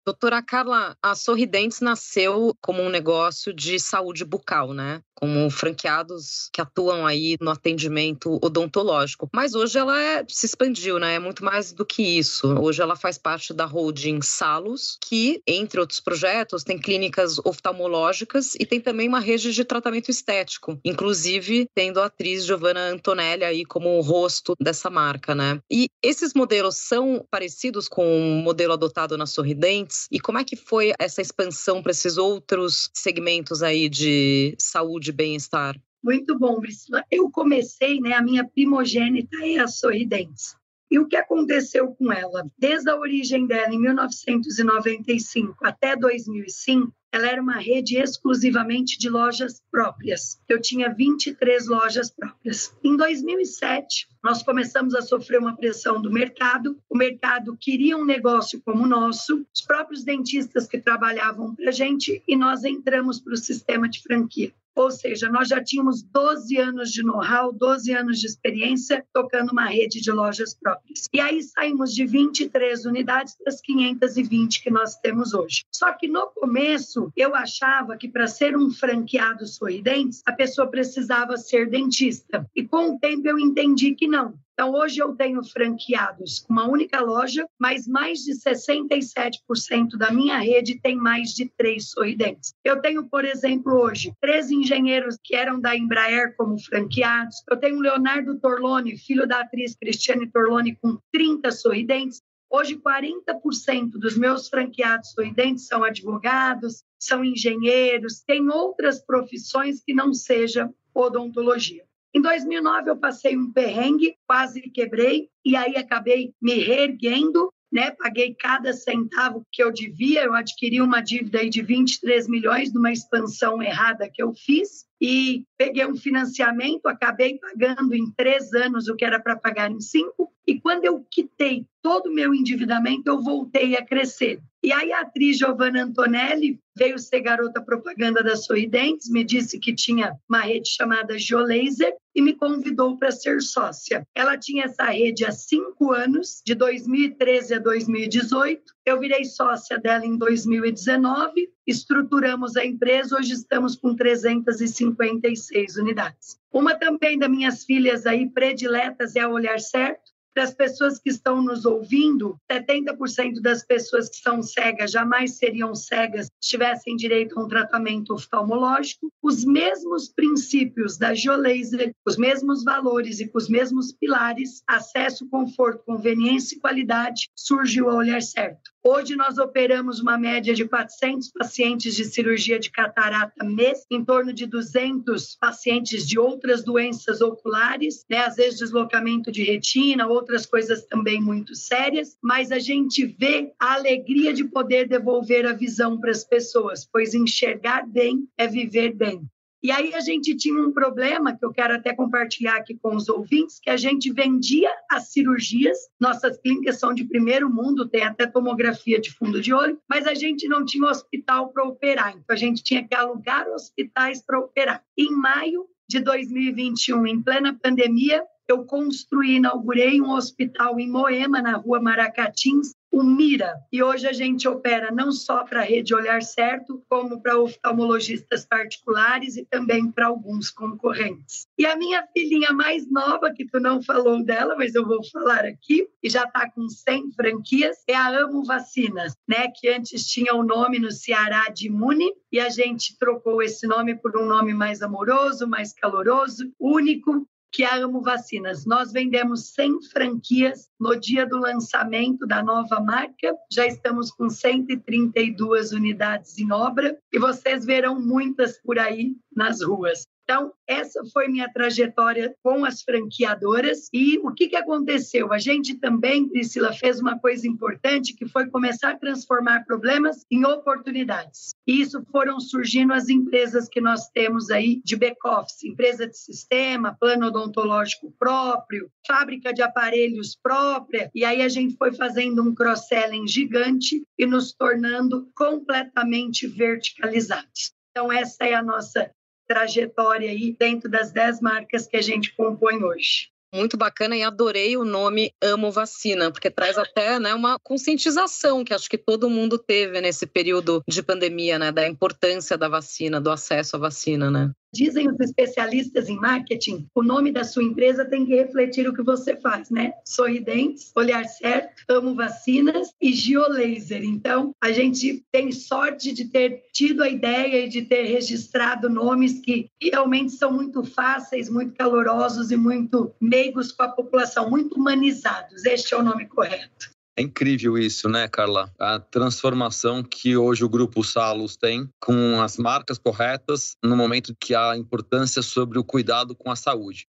Doutora 0.08 0.42
Carla, 0.42 0.96
a 1.02 1.14
Sorridentes 1.14 1.82
nasceu 1.82 2.56
como 2.62 2.82
um 2.82 2.88
negócio 2.88 3.52
de 3.52 3.78
saúde 3.78 4.24
bucal, 4.24 4.72
né? 4.72 5.02
como 5.18 5.50
franqueados 5.50 6.48
que 6.52 6.60
atuam 6.60 7.04
aí 7.04 7.36
no 7.40 7.50
atendimento 7.50 8.38
odontológico. 8.40 9.28
Mas 9.34 9.54
hoje 9.54 9.76
ela 9.76 10.00
é, 10.00 10.24
se 10.28 10.46
expandiu, 10.46 10.98
né? 11.00 11.16
É 11.16 11.18
muito 11.18 11.44
mais 11.44 11.72
do 11.72 11.84
que 11.84 12.02
isso. 12.02 12.46
Hoje 12.60 12.80
ela 12.80 12.94
faz 12.94 13.18
parte 13.18 13.52
da 13.52 13.64
holding 13.64 14.22
Salos, 14.22 14.96
que, 15.04 15.42
entre 15.46 15.80
outros 15.80 15.98
projetos, 15.98 16.62
tem 16.62 16.78
clínicas 16.78 17.38
oftalmológicas 17.44 18.54
e 18.60 18.64
tem 18.64 18.80
também 18.80 19.08
uma 19.08 19.18
rede 19.18 19.52
de 19.52 19.64
tratamento 19.64 20.08
estético, 20.08 20.78
inclusive 20.84 21.66
tendo 21.74 22.00
a 22.00 22.06
atriz 22.06 22.44
Giovanna 22.44 22.80
Antonelli 22.80 23.44
aí 23.44 23.64
como 23.64 23.98
o 23.98 24.00
rosto 24.00 24.54
dessa 24.60 24.88
marca, 24.88 25.34
né? 25.34 25.60
E 25.70 25.88
esses 26.00 26.32
modelos 26.32 26.76
são 26.76 27.26
parecidos 27.28 27.88
com 27.88 28.04
o 28.06 28.42
modelo 28.42 28.74
adotado 28.74 29.16
na 29.18 29.26
Sorridentes? 29.26 29.97
E 30.12 30.20
como 30.20 30.38
é 30.38 30.44
que 30.44 30.54
foi 30.54 30.92
essa 30.98 31.20
expansão 31.20 31.82
para 31.82 31.92
esses 31.92 32.16
outros 32.16 32.90
segmentos 32.94 33.62
aí 33.62 33.88
de 33.88 34.54
saúde 34.58 35.06
de 35.06 35.12
bem-estar? 35.12 35.74
Muito 36.02 36.38
bom, 36.38 36.60
Priscila. 36.60 37.02
Eu 37.10 37.30
comecei, 37.30 38.00
né, 38.00 38.12
a 38.12 38.22
minha 38.22 38.46
primogênita 38.46 39.36
é 39.42 39.58
a 39.58 39.66
Sorridentes. 39.66 40.54
E 40.90 40.98
o 40.98 41.06
que 41.06 41.16
aconteceu 41.16 41.94
com 41.94 42.12
ela? 42.12 42.46
Desde 42.56 42.88
a 42.88 42.96
origem 42.96 43.46
dela, 43.46 43.74
em 43.74 43.78
1995 43.78 45.56
até 45.62 45.94
2005, 45.94 46.92
ela 47.12 47.28
era 47.28 47.42
uma 47.42 47.58
rede 47.58 47.96
exclusivamente 47.96 48.98
de 48.98 49.08
lojas 49.08 49.62
próprias. 49.70 50.40
Eu 50.48 50.60
tinha 50.60 50.92
23 50.92 51.66
lojas 51.66 52.10
próprias. 52.10 52.74
Em 52.84 52.96
2007, 52.96 54.08
nós 54.22 54.42
começamos 54.42 54.94
a 54.94 55.02
sofrer 55.02 55.38
uma 55.38 55.56
pressão 55.56 56.00
do 56.00 56.10
mercado. 56.10 56.78
O 56.88 56.96
mercado 56.96 57.56
queria 57.58 57.96
um 57.96 58.04
negócio 58.04 58.60
como 58.64 58.84
o 58.84 58.88
nosso, 58.88 59.46
os 59.54 59.62
próprios 59.62 60.04
dentistas 60.04 60.66
que 60.66 60.78
trabalhavam 60.78 61.54
para 61.54 61.68
a 61.68 61.72
gente, 61.72 62.22
e 62.26 62.36
nós 62.36 62.64
entramos 62.64 63.20
para 63.20 63.32
o 63.32 63.36
sistema 63.36 63.88
de 63.88 64.02
franquia. 64.02 64.52
Ou 64.78 64.92
seja, 64.92 65.28
nós 65.28 65.48
já 65.48 65.60
tínhamos 65.60 66.04
12 66.04 66.56
anos 66.56 66.92
de 66.92 67.02
know-how, 67.02 67.52
12 67.52 67.92
anos 67.92 68.20
de 68.20 68.28
experiência 68.28 69.04
tocando 69.12 69.50
uma 69.50 69.66
rede 69.66 70.00
de 70.00 70.12
lojas 70.12 70.54
próprias. 70.54 71.08
E 71.12 71.20
aí 71.20 71.42
saímos 71.42 71.92
de 71.92 72.06
23 72.06 72.84
unidades 72.84 73.34
para 73.36 73.52
as 73.52 73.60
520 73.60 74.62
que 74.62 74.70
nós 74.70 74.94
temos 74.94 75.34
hoje. 75.34 75.64
Só 75.74 75.92
que 75.92 76.06
no 76.06 76.28
começo 76.28 76.97
eu 77.16 77.34
achava 77.34 77.96
que 77.96 78.08
para 78.08 78.26
ser 78.26 78.56
um 78.56 78.70
franqueado 78.70 79.46
sorridentes, 79.46 80.22
a 80.26 80.32
pessoa 80.32 80.70
precisava 80.70 81.36
ser 81.36 81.68
dentista. 81.68 82.46
E 82.54 82.64
com 82.64 82.94
o 82.94 82.98
tempo 82.98 83.26
eu 83.28 83.38
entendi 83.38 83.94
que 83.94 84.08
não. 84.08 84.34
Então, 84.58 84.74
hoje 84.74 84.98
eu 84.98 85.14
tenho 85.14 85.40
franqueados 85.44 86.40
com 86.40 86.52
uma 86.52 86.68
única 86.68 87.00
loja, 87.00 87.46
mas 87.60 87.86
mais 87.86 88.24
de 88.24 88.32
67% 88.32 89.96
da 89.96 90.10
minha 90.10 90.36
rede 90.38 90.80
tem 90.80 90.96
mais 90.96 91.30
de 91.30 91.48
três 91.56 91.90
sorridentes. 91.90 92.52
Eu 92.64 92.80
tenho, 92.80 93.08
por 93.08 93.24
exemplo, 93.24 93.72
hoje, 93.72 94.12
três 94.20 94.50
engenheiros 94.50 95.16
que 95.22 95.36
eram 95.36 95.60
da 95.60 95.76
Embraer 95.76 96.34
como 96.36 96.58
franqueados. 96.58 97.36
Eu 97.48 97.56
tenho 97.56 97.78
Leonardo 97.78 98.36
Torlone, 98.40 98.98
filho 98.98 99.28
da 99.28 99.42
atriz 99.42 99.76
Cristiane 99.76 100.28
Torlone, 100.28 100.76
com 100.82 100.98
30 101.12 101.52
sorridentes. 101.52 102.20
Hoje, 102.50 102.76
40% 102.76 103.90
dos 103.92 104.16
meus 104.16 104.48
franqueados 104.48 105.12
sorridentes 105.12 105.66
são 105.66 105.84
advogados, 105.84 106.82
são 106.98 107.22
engenheiros, 107.22 108.22
têm 108.26 108.48
outras 108.48 109.04
profissões 109.04 109.82
que 109.84 109.92
não 109.92 110.14
seja 110.14 110.72
odontologia. 110.94 111.84
Em 112.14 112.22
2009 112.22 112.90
eu 112.90 112.96
passei 112.96 113.36
um 113.36 113.52
perrengue, 113.52 114.16
quase 114.26 114.62
quebrei 114.70 115.28
e 115.44 115.54
aí 115.54 115.76
acabei 115.76 116.32
me 116.40 116.54
reerguendo, 116.54 117.52
né? 117.70 117.90
Paguei 117.90 118.34
cada 118.34 118.72
centavo 118.72 119.46
que 119.52 119.62
eu 119.62 119.70
devia, 119.70 120.24
eu 120.24 120.32
adquiri 120.32 120.80
uma 120.80 121.02
dívida 121.02 121.48
de 121.48 121.60
23 121.60 122.26
milhões 122.26 122.72
numa 122.72 122.90
expansão 122.90 123.62
errada 123.62 124.10
que 124.10 124.22
eu 124.22 124.32
fiz. 124.32 124.87
E 125.00 125.44
peguei 125.56 125.86
um 125.86 125.96
financiamento, 125.96 126.86
acabei 126.86 127.38
pagando 127.38 127.94
em 127.94 128.10
três 128.16 128.52
anos 128.52 128.88
o 128.88 128.96
que 128.96 129.04
era 129.04 129.20
para 129.20 129.36
pagar 129.36 129.70
em 129.70 129.80
cinco, 129.80 130.32
e 130.46 130.60
quando 130.60 130.84
eu 130.84 131.04
quitei 131.10 131.66
todo 131.82 132.06
o 132.06 132.14
meu 132.14 132.34
endividamento, 132.34 133.02
eu 133.06 133.22
voltei 133.22 133.76
a 133.76 133.84
crescer. 133.84 134.40
E 134.62 134.72
aí 134.72 134.92
a 134.92 135.02
atriz 135.02 135.38
Giovanna 135.38 135.84
Antonelli 135.84 136.58
veio 136.76 136.98
ser 136.98 137.20
garota 137.20 137.62
propaganda 137.62 138.22
da 138.22 138.34
Sorridentes, 138.34 139.08
me 139.08 139.22
disse 139.22 139.58
que 139.58 139.74
tinha 139.74 140.16
uma 140.28 140.40
rede 140.40 140.68
chamada 140.68 141.18
Geolaser 141.18 141.94
e 142.14 142.20
me 142.20 142.34
convidou 142.34 142.98
para 142.98 143.12
ser 143.12 143.40
sócia. 143.40 144.02
Ela 144.14 144.36
tinha 144.36 144.64
essa 144.64 144.84
rede 144.84 145.24
há 145.24 145.30
cinco 145.30 145.92
anos, 145.92 146.42
de 146.44 146.54
2013 146.54 147.54
a 147.54 147.58
2018. 147.58 148.62
Eu 148.88 148.98
virei 148.98 149.22
sócia 149.22 149.78
dela 149.78 150.06
em 150.06 150.16
2019, 150.16 151.52
estruturamos 151.66 152.56
a 152.56 152.64
empresa, 152.64 153.18
hoje 153.18 153.34
estamos 153.34 153.76
com 153.76 153.94
356 153.94 155.76
unidades. 155.76 156.40
Uma 156.50 156.74
também 156.74 157.18
das 157.18 157.28
minhas 157.28 157.64
filhas 157.66 158.06
aí 158.06 158.30
prediletas 158.30 159.14
é 159.14 159.20
a 159.20 159.28
Olhar 159.28 159.60
Certo, 159.60 160.10
das 160.38 160.54
pessoas 160.54 161.00
que 161.00 161.10
estão 161.10 161.42
nos 161.42 161.66
ouvindo, 161.66 162.38
70% 162.48 163.40
das 163.42 163.64
pessoas 163.64 164.08
que 164.08 164.16
são 164.18 164.40
cegas 164.40 164.92
jamais 164.92 165.32
seriam 165.32 165.74
cegas 165.74 166.26
se 166.40 166.50
tivessem 166.50 166.94
direito 166.94 167.36
a 167.36 167.42
um 167.42 167.48
tratamento 167.48 168.14
oftalmológico. 168.14 169.12
Os 169.20 169.44
mesmos 169.44 170.08
princípios 170.08 170.96
da 170.96 171.12
Geolaser, 171.12 171.92
os 172.06 172.16
mesmos 172.16 172.62
valores 172.62 173.18
e 173.18 173.26
com 173.26 173.36
os 173.36 173.48
mesmos 173.48 173.92
pilares, 173.92 174.62
acesso, 174.66 175.28
conforto, 175.28 175.82
conveniência 175.84 176.54
e 176.54 176.60
qualidade, 176.60 177.28
surgiu 177.34 177.90
a 177.90 177.96
olhar 177.96 178.22
certo. 178.22 178.70
Hoje 178.90 179.14
nós 179.14 179.36
operamos 179.36 180.00
uma 180.00 180.16
média 180.16 180.54
de 180.54 180.64
400 180.64 181.30
pacientes 181.30 181.94
de 181.94 182.06
cirurgia 182.06 182.58
de 182.58 182.70
catarata 182.70 183.44
mês, 183.44 183.84
em 183.90 184.02
torno 184.02 184.32
de 184.32 184.46
200 184.46 185.36
pacientes 185.38 186.08
de 186.08 186.18
outras 186.18 186.64
doenças 186.64 187.20
oculares, 187.20 188.06
né? 188.08 188.24
às 188.24 188.36
vezes 188.36 188.58
deslocamento 188.58 189.30
de 189.30 189.42
retina, 189.42 190.06
outras 190.06 190.46
coisas 190.46 190.86
também 190.86 191.20
muito 191.20 191.54
sérias, 191.54 192.16
mas 192.22 192.50
a 192.50 192.58
gente 192.58 193.04
vê 193.04 193.52
a 193.60 193.74
alegria 193.74 194.32
de 194.32 194.44
poder 194.44 194.88
devolver 194.88 195.44
a 195.44 195.52
visão 195.52 196.00
para 196.00 196.10
as 196.10 196.24
pessoas, 196.24 196.88
pois 196.90 197.12
enxergar 197.12 197.86
bem 197.86 198.26
é 198.38 198.46
viver 198.46 198.94
bem. 198.94 199.28
E 199.62 199.72
aí 199.72 199.92
a 199.92 200.00
gente 200.00 200.36
tinha 200.36 200.60
um 200.60 200.72
problema 200.72 201.36
que 201.36 201.44
eu 201.44 201.52
quero 201.52 201.74
até 201.74 201.92
compartilhar 201.92 202.56
aqui 202.56 202.78
com 202.80 202.94
os 202.94 203.08
ouvintes, 203.08 203.58
que 203.60 203.70
a 203.70 203.76
gente 203.76 204.12
vendia 204.12 204.70
as 204.88 205.12
cirurgias, 205.12 205.76
nossas 206.00 206.38
clínicas 206.38 206.78
são 206.78 206.94
de 206.94 207.04
primeiro 207.04 207.50
mundo, 207.50 207.88
tem 207.88 208.04
até 208.04 208.26
tomografia 208.26 209.00
de 209.00 209.10
fundo 209.10 209.40
de 209.40 209.52
olho, 209.52 209.80
mas 209.88 210.06
a 210.06 210.14
gente 210.14 210.46
não 210.46 210.64
tinha 210.64 210.86
hospital 210.86 211.52
para 211.52 211.64
operar, 211.64 212.10
então 212.10 212.34
a 212.34 212.36
gente 212.36 212.62
tinha 212.62 212.86
que 212.86 212.94
alugar 212.94 213.48
hospitais 213.48 214.22
para 214.24 214.38
operar. 214.38 214.82
Em 214.96 215.10
maio 215.10 215.66
de 215.88 215.98
2021, 216.00 217.06
em 217.06 217.22
plena 217.22 217.58
pandemia, 217.60 218.22
eu 218.48 218.64
construí, 218.64 219.36
inaugurei 219.36 220.00
um 220.00 220.10
hospital 220.10 220.78
em 220.80 220.90
Moema, 220.90 221.42
na 221.42 221.56
rua 221.56 221.82
Maracatins, 221.82 222.74
o 223.00 223.04
Mira. 223.04 223.54
E 223.72 223.82
hoje 223.82 224.06
a 224.06 224.12
gente 224.12 224.48
opera 224.48 224.90
não 224.90 225.12
só 225.12 225.44
para 225.44 225.60
a 225.60 225.64
rede 225.64 225.94
Olhar 225.94 226.22
Certo, 226.22 226.82
como 226.88 227.20
para 227.20 227.38
oftalmologistas 227.38 228.44
particulares 228.44 229.36
e 229.36 229.44
também 229.44 229.90
para 229.90 230.06
alguns 230.06 230.50
concorrentes. 230.50 231.46
E 231.58 231.66
a 231.66 231.76
minha 231.76 232.06
filhinha 232.12 232.52
mais 232.52 232.90
nova, 232.90 233.32
que 233.32 233.46
tu 233.46 233.60
não 233.60 233.82
falou 233.82 234.24
dela, 234.24 234.56
mas 234.56 234.74
eu 234.74 234.86
vou 234.86 235.04
falar 235.10 235.44
aqui, 235.44 235.88
e 236.02 236.08
já 236.08 236.24
está 236.24 236.50
com 236.50 236.68
100 236.68 237.12
franquias, 237.12 237.76
é 237.86 237.94
a 237.94 238.08
Amo 238.08 238.44
Vacinas, 238.44 239.14
né? 239.26 239.48
que 239.54 239.68
antes 239.68 240.06
tinha 240.06 240.34
o 240.34 240.42
nome 240.42 240.78
no 240.78 240.90
Ceará 240.90 241.48
de 241.48 241.66
Imune, 241.66 242.12
e 242.30 242.40
a 242.40 242.48
gente 242.48 242.98
trocou 242.98 243.42
esse 243.42 243.66
nome 243.66 243.94
por 243.94 244.16
um 244.16 244.26
nome 244.26 244.54
mais 244.54 244.82
amoroso, 244.82 245.48
mais 245.48 245.72
caloroso, 245.72 246.52
único, 246.58 247.26
que 247.50 247.64
é 247.64 247.66
a 247.66 247.76
Amo 247.76 248.02
Vacinas. 248.02 248.64
Nós 248.66 248.92
vendemos 248.92 249.50
100 249.54 249.82
franquias 249.90 250.68
no 250.78 250.98
dia 250.98 251.26
do 251.26 251.38
lançamento 251.38 252.26
da 252.26 252.42
nova 252.42 252.80
marca. 252.80 253.34
Já 253.50 253.66
estamos 253.66 254.10
com 254.10 254.28
132 254.28 255.72
unidades 255.72 256.38
em 256.38 256.52
obra 256.52 256.98
e 257.12 257.18
vocês 257.18 257.64
verão 257.64 258.00
muitas 258.00 258.58
por 258.58 258.78
aí 258.78 259.16
nas 259.34 259.62
ruas. 259.62 260.06
Então, 260.30 260.52
essa 260.66 261.02
foi 261.10 261.26
minha 261.26 261.50
trajetória 261.50 262.36
com 262.42 262.62
as 262.62 262.82
franqueadoras. 262.82 263.88
E 263.94 264.18
o 264.18 264.30
que, 264.30 264.48
que 264.48 264.56
aconteceu? 264.56 265.32
A 265.32 265.38
gente 265.38 265.76
também, 265.76 266.28
Priscila, 266.28 266.70
fez 266.70 267.00
uma 267.00 267.18
coisa 267.18 267.48
importante 267.48 268.14
que 268.14 268.28
foi 268.28 268.46
começar 268.50 268.90
a 268.90 268.98
transformar 268.98 269.64
problemas 269.64 270.26
em 270.30 270.44
oportunidades. 270.44 271.54
E 271.66 271.80
isso 271.80 272.04
foram 272.12 272.38
surgindo 272.40 272.92
as 272.92 273.08
empresas 273.08 273.70
que 273.70 273.80
nós 273.80 274.10
temos 274.10 274.50
aí 274.50 274.82
de 274.84 274.96
back-office, 274.96 275.64
empresa 275.64 276.06
de 276.06 276.18
sistema, 276.18 276.94
plano 277.00 277.28
odontológico 277.28 278.12
próprio, 278.18 278.90
fábrica 279.06 279.50
de 279.50 279.62
aparelhos 279.62 280.36
própria. 280.42 281.10
E 281.14 281.24
aí 281.24 281.40
a 281.40 281.48
gente 281.48 281.74
foi 281.78 281.94
fazendo 281.94 282.42
um 282.42 282.54
cross-selling 282.54 283.26
gigante 283.26 284.02
e 284.18 284.26
nos 284.26 284.52
tornando 284.52 285.30
completamente 285.34 286.46
verticalizados. 286.46 287.72
Então, 287.90 288.12
essa 288.12 288.44
é 288.44 288.54
a 288.54 288.62
nossa 288.62 289.10
trajetória 289.48 290.30
aí 290.30 290.54
dentro 290.56 290.90
das 290.90 291.10
10 291.10 291.40
marcas 291.40 291.86
que 291.86 291.96
a 291.96 292.02
gente 292.02 292.34
compõe 292.36 292.84
hoje. 292.84 293.30
Muito 293.52 293.78
bacana 293.78 294.14
e 294.14 294.22
adorei 294.22 294.76
o 294.76 294.84
nome 294.84 295.32
Amo 295.42 295.70
Vacina, 295.70 296.30
porque 296.30 296.50
traz 296.50 296.76
até 296.76 297.18
né, 297.18 297.32
uma 297.32 297.58
conscientização 297.58 298.62
que 298.62 298.74
acho 298.74 298.90
que 298.90 298.98
todo 298.98 299.30
mundo 299.30 299.58
teve 299.58 300.00
nesse 300.02 300.26
período 300.26 300.82
de 300.86 301.02
pandemia, 301.02 301.58
né, 301.58 301.72
da 301.72 301.88
importância 301.88 302.58
da 302.58 302.68
vacina, 302.68 303.18
do 303.18 303.30
acesso 303.30 303.76
à 303.76 303.78
vacina, 303.78 304.30
né? 304.30 304.50
Dizem 304.72 305.08
os 305.08 305.18
especialistas 305.20 306.08
em 306.08 306.16
marketing, 306.16 306.86
o 306.94 307.02
nome 307.02 307.32
da 307.32 307.42
sua 307.42 307.64
empresa 307.64 308.04
tem 308.04 308.26
que 308.26 308.34
refletir 308.34 308.86
o 308.86 308.94
que 308.94 309.02
você 309.02 309.34
faz, 309.36 309.70
né? 309.70 309.92
Sorridentes, 310.04 310.92
Olhar 310.94 311.24
Certo, 311.24 311.82
Amo 311.88 312.14
Vacinas 312.14 312.92
e 313.00 313.12
Geolaser. 313.12 314.04
Então, 314.04 314.54
a 314.62 314.70
gente 314.70 315.24
tem 315.32 315.50
sorte 315.52 316.12
de 316.12 316.26
ter 316.26 316.64
tido 316.72 317.02
a 317.02 317.08
ideia 317.08 317.64
e 317.64 317.68
de 317.68 317.82
ter 317.82 318.02
registrado 318.02 318.90
nomes 318.90 319.40
que 319.40 319.70
realmente 319.80 320.32
são 320.32 320.52
muito 320.52 320.84
fáceis, 320.84 321.48
muito 321.48 321.74
calorosos 321.74 322.50
e 322.50 322.56
muito 322.56 323.14
meigos 323.20 323.72
com 323.72 323.84
a 323.84 323.88
população, 323.88 324.50
muito 324.50 324.74
humanizados. 324.74 325.64
Este 325.64 325.94
é 325.94 325.96
o 325.96 326.02
nome 326.02 326.26
correto. 326.26 326.97
É 327.18 327.20
incrível 327.20 327.76
isso, 327.76 328.08
né, 328.08 328.28
Carla? 328.28 328.72
A 328.78 329.00
transformação 329.00 330.04
que 330.04 330.36
hoje 330.36 330.64
o 330.64 330.68
Grupo 330.68 331.02
Salos 331.02 331.56
tem 331.56 331.90
com 332.00 332.40
as 332.40 332.56
marcas 332.56 332.96
corretas 332.96 333.76
no 333.82 333.96
momento 333.96 334.36
que 334.40 334.54
há 334.54 334.76
importância 334.76 335.42
sobre 335.42 335.80
o 335.80 335.84
cuidado 335.84 336.32
com 336.36 336.48
a 336.48 336.54
saúde. 336.54 337.08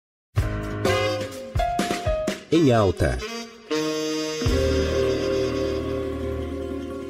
Em 2.51 2.71
alta. 2.73 3.19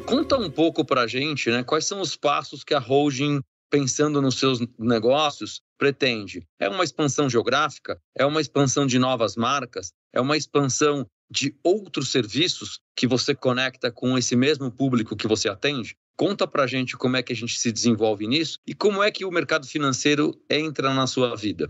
Conta 0.05 0.35
um 0.35 0.51
pouco 0.51 0.83
para 0.83 1.03
a 1.03 1.07
gente, 1.07 1.49
né? 1.49 1.63
Quais 1.63 1.85
são 1.85 2.01
os 2.01 2.17
passos 2.17 2.65
que 2.65 2.73
a 2.73 2.79
holding 2.79 3.39
pensando 3.69 4.21
nos 4.21 4.37
seus 4.37 4.59
negócios, 4.77 5.61
pretende? 5.77 6.45
É 6.59 6.67
uma 6.67 6.83
expansão 6.83 7.29
geográfica? 7.29 7.97
É 8.13 8.25
uma 8.25 8.41
expansão 8.41 8.85
de 8.85 8.99
novas 8.99 9.37
marcas? 9.37 9.93
É 10.11 10.19
uma 10.19 10.35
expansão 10.35 11.07
de 11.29 11.55
outros 11.63 12.11
serviços 12.11 12.79
que 12.95 13.07
você 13.07 13.35
conecta 13.35 13.91
com 13.91 14.17
esse 14.17 14.35
mesmo 14.35 14.71
público 14.71 15.15
que 15.15 15.27
você 15.27 15.47
atende? 15.47 15.95
Conta 16.17 16.47
para 16.47 16.67
gente 16.67 16.97
como 16.97 17.15
é 17.15 17.23
que 17.23 17.31
a 17.31 17.35
gente 17.35 17.57
se 17.57 17.71
desenvolve 17.71 18.27
nisso 18.27 18.59
e 18.67 18.73
como 18.73 19.01
é 19.01 19.11
que 19.11 19.23
o 19.23 19.31
mercado 19.31 19.65
financeiro 19.65 20.33
entra 20.49 20.93
na 20.93 21.07
sua 21.07 21.35
vida. 21.35 21.69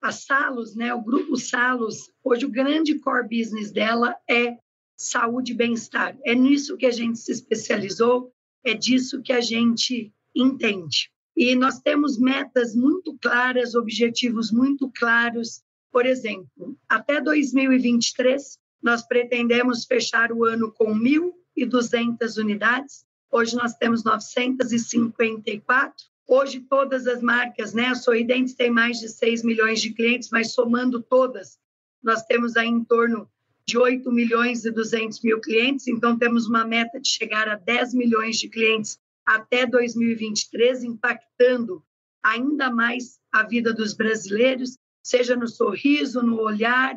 A 0.00 0.10
Salos, 0.10 0.74
né, 0.74 0.92
o 0.94 1.02
grupo 1.02 1.36
Salos, 1.36 2.10
hoje 2.24 2.46
o 2.46 2.50
grande 2.50 2.98
core 2.98 3.28
business 3.28 3.70
dela 3.70 4.16
é 4.28 4.56
saúde 4.96 5.52
e 5.52 5.54
bem-estar. 5.54 6.16
É 6.24 6.34
nisso 6.34 6.76
que 6.76 6.86
a 6.86 6.90
gente 6.90 7.18
se 7.18 7.32
especializou, 7.32 8.32
é 8.64 8.74
disso 8.74 9.20
que 9.20 9.32
a 9.32 9.40
gente 9.40 10.12
entende. 10.34 11.10
E 11.36 11.54
nós 11.54 11.80
temos 11.80 12.18
metas 12.18 12.74
muito 12.74 13.16
claras, 13.20 13.74
objetivos 13.74 14.50
muito 14.50 14.90
claros. 14.94 15.62
Por 15.90 16.06
exemplo, 16.06 16.78
até 16.88 17.20
2023, 17.20 18.58
nós 18.82 19.06
pretendemos 19.06 19.84
fechar 19.84 20.32
o 20.32 20.44
ano 20.44 20.72
com 20.72 20.94
1.200 20.94 22.36
unidades. 22.38 23.04
Hoje 23.30 23.54
nós 23.54 23.74
temos 23.74 24.02
954. 24.02 25.94
Hoje 26.26 26.60
todas 26.60 27.06
as 27.06 27.22
marcas, 27.22 27.72
né? 27.72 27.86
A 27.86 27.94
Sorridentes 27.94 28.54
tem 28.54 28.70
mais 28.70 28.98
de 28.98 29.08
6 29.08 29.42
milhões 29.42 29.80
de 29.80 29.92
clientes, 29.92 30.28
mas 30.30 30.52
somando 30.52 31.02
todas, 31.02 31.58
nós 32.02 32.24
temos 32.24 32.56
aí 32.56 32.68
em 32.68 32.84
torno 32.84 33.28
de 33.66 33.78
8 33.78 34.10
milhões 34.10 34.64
e 34.64 34.70
200 34.70 35.22
mil 35.22 35.40
clientes. 35.40 35.86
Então 35.86 36.18
temos 36.18 36.48
uma 36.48 36.64
meta 36.64 37.00
de 37.00 37.08
chegar 37.08 37.48
a 37.48 37.54
10 37.54 37.94
milhões 37.94 38.38
de 38.38 38.48
clientes 38.48 38.98
até 39.24 39.64
2023, 39.66 40.82
impactando 40.82 41.82
ainda 42.22 42.70
mais 42.70 43.20
a 43.32 43.42
vida 43.42 43.72
dos 43.72 43.94
brasileiros, 43.94 44.76
seja 45.02 45.36
no 45.36 45.48
sorriso, 45.48 46.22
no 46.22 46.40
olhar, 46.40 46.96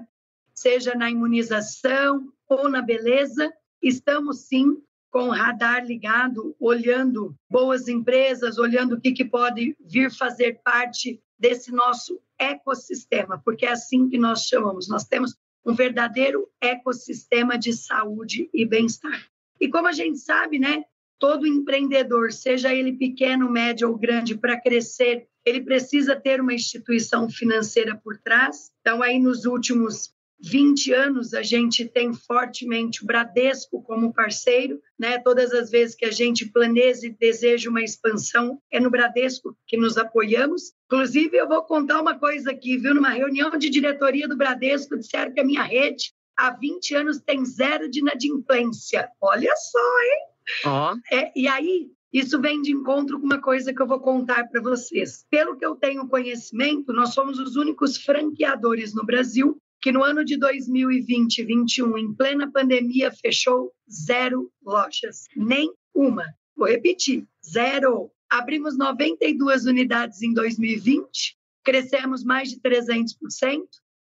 seja 0.56 0.96
na 0.96 1.12
imunização 1.12 2.32
ou 2.48 2.70
na 2.70 2.82
beleza, 2.82 3.54
estamos 3.82 4.48
sim 4.48 4.82
com 5.12 5.30
o 5.30 5.32
radar 5.32 5.86
ligado, 5.86 6.56
olhando 6.60 7.36
boas 7.50 7.88
empresas, 7.88 8.58
olhando 8.58 8.96
o 8.96 9.02
que, 9.02 9.12
que 9.12 9.24
pode 9.24 9.76
vir 9.80 10.12
fazer 10.12 10.60
parte 10.64 11.22
desse 11.38 11.72
nosso 11.72 12.20
ecossistema, 12.40 13.42
porque 13.44 13.66
é 13.66 13.72
assim 13.72 14.10
que 14.10 14.18
nós 14.18 14.42
chamamos. 14.42 14.90
Nós 14.90 15.06
temos 15.06 15.36
um 15.66 15.74
verdadeiro 15.74 16.48
ecossistema 16.62 17.58
de 17.58 17.74
saúde 17.74 18.50
e 18.54 18.66
bem-estar. 18.66 19.26
E 19.60 19.70
como 19.70 19.88
a 19.88 19.94
gente 19.94 20.20
sabe, 20.20 20.60
né, 20.60 20.84
todo 21.18 21.48
empreendedor, 21.48 22.32
seja 22.32 22.74
ele 22.74 22.94
pequeno, 22.94 23.50
médio 23.50 23.90
ou 23.90 23.98
grande, 23.98 24.38
para 24.38 24.60
crescer, 24.60 25.28
ele 25.46 25.62
precisa 25.62 26.16
ter 26.16 26.42
uma 26.42 26.54
instituição 26.54 27.30
financeira 27.30 27.96
por 28.04 28.18
trás. 28.18 28.72
Então, 28.82 29.02
aí 29.02 29.20
nos 29.20 29.46
últimos 29.46 30.14
20 30.46 30.94
anos 30.94 31.34
a 31.34 31.42
gente 31.42 31.86
tem 31.86 32.14
fortemente 32.14 33.04
o 33.04 33.08
Bradesco 33.08 33.82
como 33.82 34.14
parceiro, 34.14 34.80
né? 34.98 35.18
Todas 35.18 35.52
as 35.52 35.72
vezes 35.72 35.96
que 35.96 36.06
a 36.06 36.12
gente 36.12 36.46
planeja 36.46 37.08
e 37.08 37.10
deseja 37.10 37.68
uma 37.68 37.82
expansão, 37.82 38.62
é 38.72 38.80
no 38.80 38.92
Bradesco 38.92 39.58
que 39.66 39.75
nos 39.75 39.98
apoiamos. 39.98 40.74
Inclusive, 40.86 41.36
eu 41.36 41.48
vou 41.48 41.64
contar 41.64 42.00
uma 42.00 42.20
coisa 42.20 42.52
aqui, 42.52 42.78
viu? 42.78 42.94
Numa 42.94 43.10
reunião 43.10 43.50
de 43.58 43.70
diretoria 43.72 44.28
do 44.28 44.38
Bradesco, 44.38 44.98
disseram 44.98 45.34
que 45.34 45.40
a 45.40 45.46
minha 45.46 45.64
rede 45.64 46.14
há 46.38 46.52
20 46.52 46.96
anos 46.96 47.20
tem 47.20 47.44
zero 47.44 47.90
de 47.90 48.02
inadimplência. 48.02 49.10
Olha 49.20 49.54
só, 49.56 50.02
hein? 50.04 50.20
Oh. 50.68 51.16
É, 51.16 51.32
e 51.36 51.48
aí, 51.48 51.90
isso 52.14 52.40
vem 52.40 52.62
de 52.62 52.72
encontro 52.72 53.20
com 53.20 53.25
uma 53.25 53.42
coisa 53.42 53.74
que 53.74 53.82
eu 53.82 53.88
vou 53.88 54.00
contar 54.00 54.48
para 54.48 54.62
vocês. 54.62 55.25
Pelo 55.30 55.58
que 55.58 55.66
eu 55.66 55.75
tenho 55.75 56.08
conhecimento, 56.08 56.94
nós 56.94 57.16
somos 57.16 57.40
os 57.40 57.56
únicos 57.56 57.98
franqueadores 57.98 58.94
no 58.94 59.04
Brasil 59.04 59.60
que 59.86 59.92
no 59.92 60.04
ano 60.04 60.25
de 60.25 60.36
2020 60.36 61.38
e 61.38 61.44
2021, 61.44 61.98
em 62.00 62.12
plena 62.12 62.51
pandemia, 62.51 63.12
fechou 63.12 63.72
zero 63.88 64.51
lojas, 64.65 65.25
nem 65.36 65.72
uma. 65.94 66.25
Vou 66.58 66.68
repetir, 66.68 67.24
zero. 67.48 68.10
Abrimos 68.27 68.75
92 68.75 69.68
unidades 69.68 70.24
em 70.24 70.34
2020, 70.34 71.38
crescemos 71.63 72.24
mais 72.24 72.50
de 72.50 72.60
300%, 72.62 73.62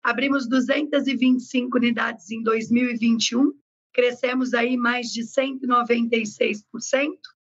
abrimos 0.02 0.48
225 0.48 1.78
unidades 1.78 2.32
em 2.32 2.42
2021, 2.42 3.52
crescemos 3.92 4.54
aí 4.54 4.78
mais 4.78 5.08
de 5.12 5.24
196%, 5.24 6.64